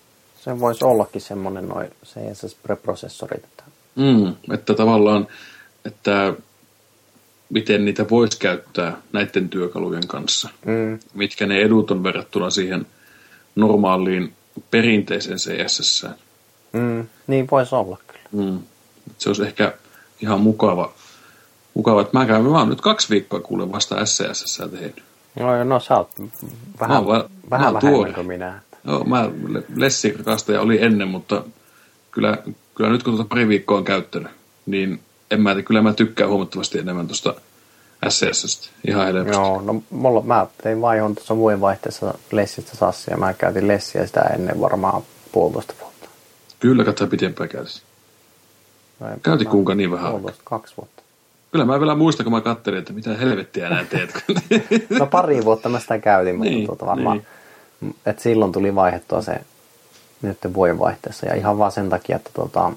[0.45, 3.45] Se voisi ollakin semmoinen noin CSS-preprosessorit.
[3.45, 3.65] Että...
[3.95, 5.27] Mm, että tavallaan,
[5.85, 6.35] että
[7.51, 10.49] miten niitä voisi käyttää näiden työkalujen kanssa.
[10.67, 10.99] Mm.
[11.15, 12.87] Mitkä ne edut on verrattuna siihen
[13.57, 14.33] normaaliin
[14.71, 16.07] perinteiseen CSS.
[16.73, 18.45] Mm, niin voisi olla kyllä.
[18.45, 18.59] Mm.
[19.19, 19.75] Se olisi ehkä
[20.21, 20.93] ihan mukava,
[21.75, 25.03] mukava että mä, käyn, mä oon nyt kaksi viikkoa kuulen vasta SCSS tehnyt.
[25.41, 26.11] No, no sä oot
[26.81, 28.13] vähän, va- vähän mä vähemmän tuore.
[28.13, 28.61] kuin minä.
[28.85, 29.31] Joo, mä
[29.77, 31.45] lessikakastaja oli ennen, mutta
[32.11, 32.39] kyllä,
[32.75, 34.33] kyllä nyt kun tuota pari viikkoa on käyttänyt,
[34.67, 35.01] niin
[35.31, 37.35] en mä, kyllä mä tykkään huomattavasti enemmän tuosta
[38.09, 38.69] SCSstä.
[38.89, 39.33] Ihan helposti.
[39.33, 43.17] Joo, no mulla, mä tein vaihon tuossa vuoden vaihteessa Lessistä Sassia.
[43.17, 45.03] Mä käytin Lessiä sitä ennen varmaan
[45.33, 46.09] puolitoista vuotta.
[46.61, 47.83] Kyllä katsotaan pitempään käytössä.
[49.01, 51.03] Mä- kuinka niin vähän Puolitoista, kaksi vuotta.
[51.55, 54.25] Kyllä mä vielä muistan, kun mä katselin, että mitä helvettiä nää teet.
[54.99, 57.23] No pari vuotta mä sitä käytin, mutta Niin, tuota varmaan,
[58.07, 59.41] että silloin tuli vaihettua se
[60.23, 61.27] nyt vuoden vaihteessa.
[61.27, 62.73] Ja ihan vaan sen takia, että tota,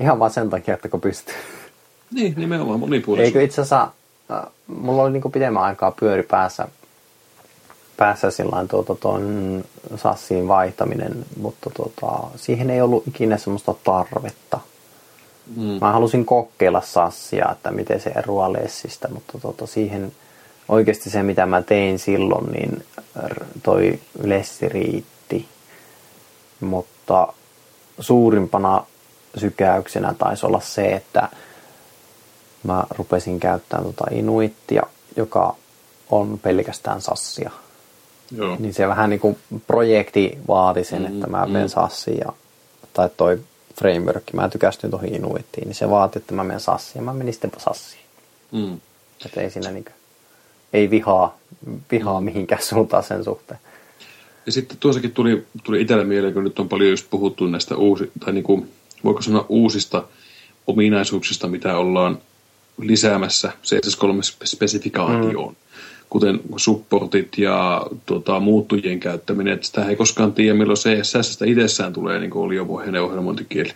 [0.00, 1.34] ihan vaan sen takia, että kun pystyy.
[2.14, 3.26] niin, nimenomaan monipuolisuus.
[3.26, 3.88] Eikö itse asiassa,
[4.30, 6.68] äh, mulla oli niinku pidemmän aikaa pyöri päässä,
[7.96, 9.64] päässä sillain tuota, tuon
[9.96, 14.60] sassiin vaihtaminen, mutta tuota, siihen ei ollut ikinä semmoista tarvetta.
[15.56, 15.78] Mm.
[15.80, 20.12] Mä halusin kokeilla sassia, että miten se eroaa lessistä, mutta tuota, siihen
[20.68, 22.84] oikeasti se, mitä mä tein silloin, niin
[23.62, 25.48] toi lessi riitti.
[26.60, 27.32] Mutta
[28.00, 28.84] suurimpana
[29.36, 31.28] sykäyksenä taisi olla se, että
[32.62, 34.82] mä rupesin käyttämään tota Inuittia,
[35.16, 35.54] joka
[36.10, 37.50] on pelkästään sassia.
[38.36, 38.56] Joo.
[38.58, 41.52] Niin se vähän niin kuin projekti vaati sen, Mm, että mä mm.
[41.52, 42.32] menen sassiin ja,
[42.92, 43.38] tai toi
[43.80, 47.34] framework, mä tykästyin tuohon Inuittiin, niin se vaati, että mä menen sassiin ja mä menin
[47.34, 48.02] sitten sassiin.
[48.52, 48.80] Mm.
[49.26, 49.90] Että ei siinä niinku,
[50.72, 51.38] ei vihaa,
[51.90, 53.60] vihaa mihinkään suuntaan sen suhteen.
[54.46, 58.10] Ja sitten tuossakin tuli, tuli itsellä mieleen, kun nyt on paljon just puhuttu näistä uusi,
[58.20, 58.72] tai niin kuin,
[59.04, 60.04] voiko sanoa uusista
[60.66, 62.18] ominaisuuksista, mitä ollaan
[62.80, 65.50] lisäämässä CSS3-spesifikaatioon.
[65.52, 65.65] Mm.
[66.10, 69.52] Kuten supportit ja tota, muuttujien käyttäminen.
[69.54, 73.72] Että sitä ei koskaan tiedä, milloin CSS itsessään tulee niin oli jo pohjainen ohjelmointikieli.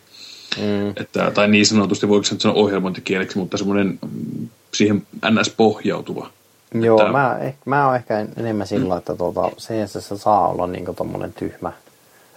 [0.59, 0.89] Mm.
[0.97, 6.31] Että, tai niin sanotusti, voiko se nyt sanoa ohjelmointikieleksi, mutta semmoinen mm, siihen NS pohjautuva.
[6.74, 10.93] Joo, Että- mä, eh, mä oon ehkä enemmän sillä, että tuota, CSS saa olla niinku
[10.95, 11.72] tommonen tyhmä,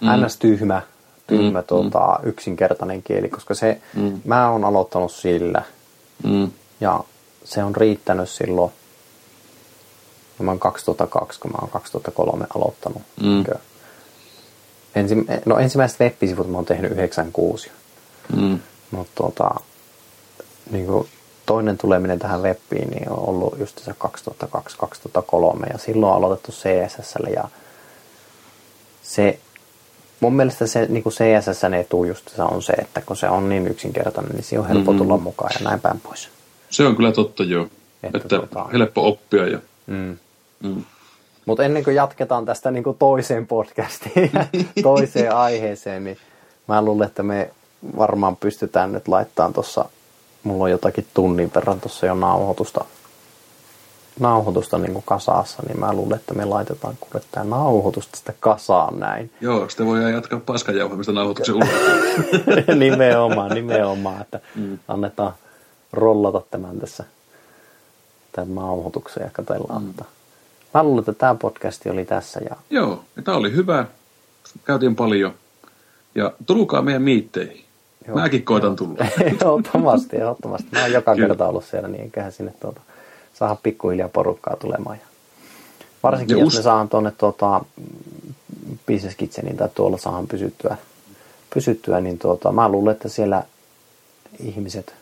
[0.00, 0.24] Mm.
[0.26, 0.36] ns.
[0.36, 0.82] tyhmä,
[1.30, 4.20] Mm, tuota, yksinkertainen kieli, koska se, Mm.
[4.24, 5.62] mä oon aloittanut sillä,
[6.24, 6.50] Mm.
[6.80, 7.00] ja
[7.44, 8.72] se on riittänyt silloin,
[10.38, 13.02] mä oon 2002, kun mä oon 2003 aloittanut.
[13.22, 13.44] Mm.
[14.94, 15.14] Ensi,
[15.44, 17.70] no ensimmäiset web-sivut mä oon tehnyt 96.
[18.36, 18.58] Mm.
[18.90, 19.50] Mutta tota,
[20.70, 21.08] niin kuin
[21.46, 27.14] toinen tuleminen tähän webbiin niin on ollut just se 2002-2003 ja silloin on aloitettu CSS
[27.34, 27.44] ja
[29.02, 29.38] se
[30.20, 33.48] mun mielestä se niin kuin CSS etu just se on se, että kun se on
[33.48, 34.98] niin yksinkertainen, niin siihen on helppo Mhm.
[35.02, 36.28] tulla mukaan ja näin päin pois.
[36.70, 37.64] Se on kyllä totta, joo.
[38.02, 40.16] Että Että, että tota- helppo oppia ja Mm.
[40.64, 40.84] Mm.
[41.46, 44.46] Mutta ennen kuin jatketaan tästä niin kuin toiseen podcastiin ja
[44.82, 46.18] toiseen aiheeseen, niin
[46.68, 47.50] mä luulen, että me
[47.96, 49.84] varmaan pystytään nyt laittamaan tuossa,
[50.42, 52.84] mulla on jotakin tunnin verran tuossa jo nauhoitusta,
[54.20, 59.00] nauhoitusta niin kuin kasassa, niin mä luulen, että me laitetaan kuule tämä nauhoitus tästä kasaan
[59.00, 59.30] näin.
[59.40, 62.74] Joo, sitten voidaan jatkaa paskanjauhamista nauhoituksen ulkopuolella.
[62.84, 64.78] nimenomaan, nimenomaan, että Mm.
[64.88, 65.32] annetaan
[65.92, 67.04] rollata tämän tässä
[68.32, 69.82] tämän nauhoituksen ja katsellaan.
[69.82, 69.94] Mm.
[70.74, 73.86] Mä luulen, että tämä podcasti oli tässä ja Joo, ja tämä oli hyvä.
[74.64, 75.34] Käytiin paljon
[76.14, 77.64] Ja tulkaa meidän miitteihin.
[78.08, 78.96] Joo, Mäkin koitan tulla.
[79.24, 80.68] ehdottomasti, ehdottomasti.
[80.72, 81.28] Mä oon joka Kyllä.
[81.28, 82.80] kerta ollut siellä, niin eiköhän sinne tuota,
[83.34, 84.96] saada pikkuhiljaa porukkaa tulemaan.
[84.96, 85.06] Ja
[86.02, 87.64] varsinkin ja jos us- me saahan tuonne tuota,
[88.86, 90.76] Business Kitchenin tai tuolla saahan pysyttyä,
[91.54, 93.42] pysyttyä niin tuota, mä luulen, että siellä
[94.40, 94.94] ihmiset,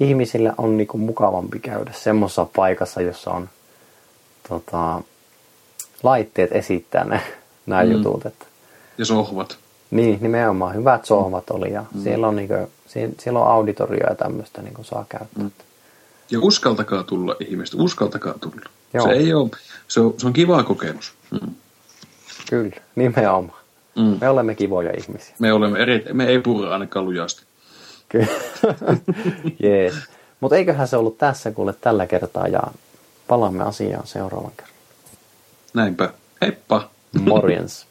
[0.00, 3.48] ihmisille on niinku mukavampi käydä semmoisessa paikassa, jossa on
[4.48, 5.02] tota,
[6.02, 7.20] laitteet esittää ne,
[7.66, 7.92] nämä mm.
[7.92, 8.26] jutut.
[8.26, 8.46] Että.
[8.98, 9.58] Ja sohvat.
[9.90, 10.74] Niin, nimenomaan.
[10.74, 12.02] Hyvät sohvat oli ja mm.
[12.02, 12.54] siellä, on, niinku,
[13.18, 15.44] siellä on auditorio ja tämmöistä niin saa käyttää.
[15.44, 15.50] Mm.
[16.30, 18.70] Ja uskaltakaa tulla ihmiset, uskaltakaa tulla.
[18.94, 19.06] Joo.
[19.06, 19.50] Se, ei ole,
[19.88, 21.14] se, on, se on kiva kokemus.
[21.30, 21.54] Mm.
[22.50, 23.60] Kyllä, nimenomaan.
[23.96, 24.18] Mm.
[24.20, 25.34] Me olemme kivoja ihmisiä.
[25.38, 27.42] Me olemme eri, me ei purra ainakaan lujasti.
[28.08, 28.26] Kyllä.
[29.62, 29.94] Jees.
[30.40, 32.62] Mutta eiköhän se ollut tässä kuule tällä kertaa ja
[33.28, 34.74] palaamme asiaan seuraavan kerran.
[35.74, 36.12] Näinpä.
[36.40, 36.90] Heippa.
[37.20, 37.86] Morjens.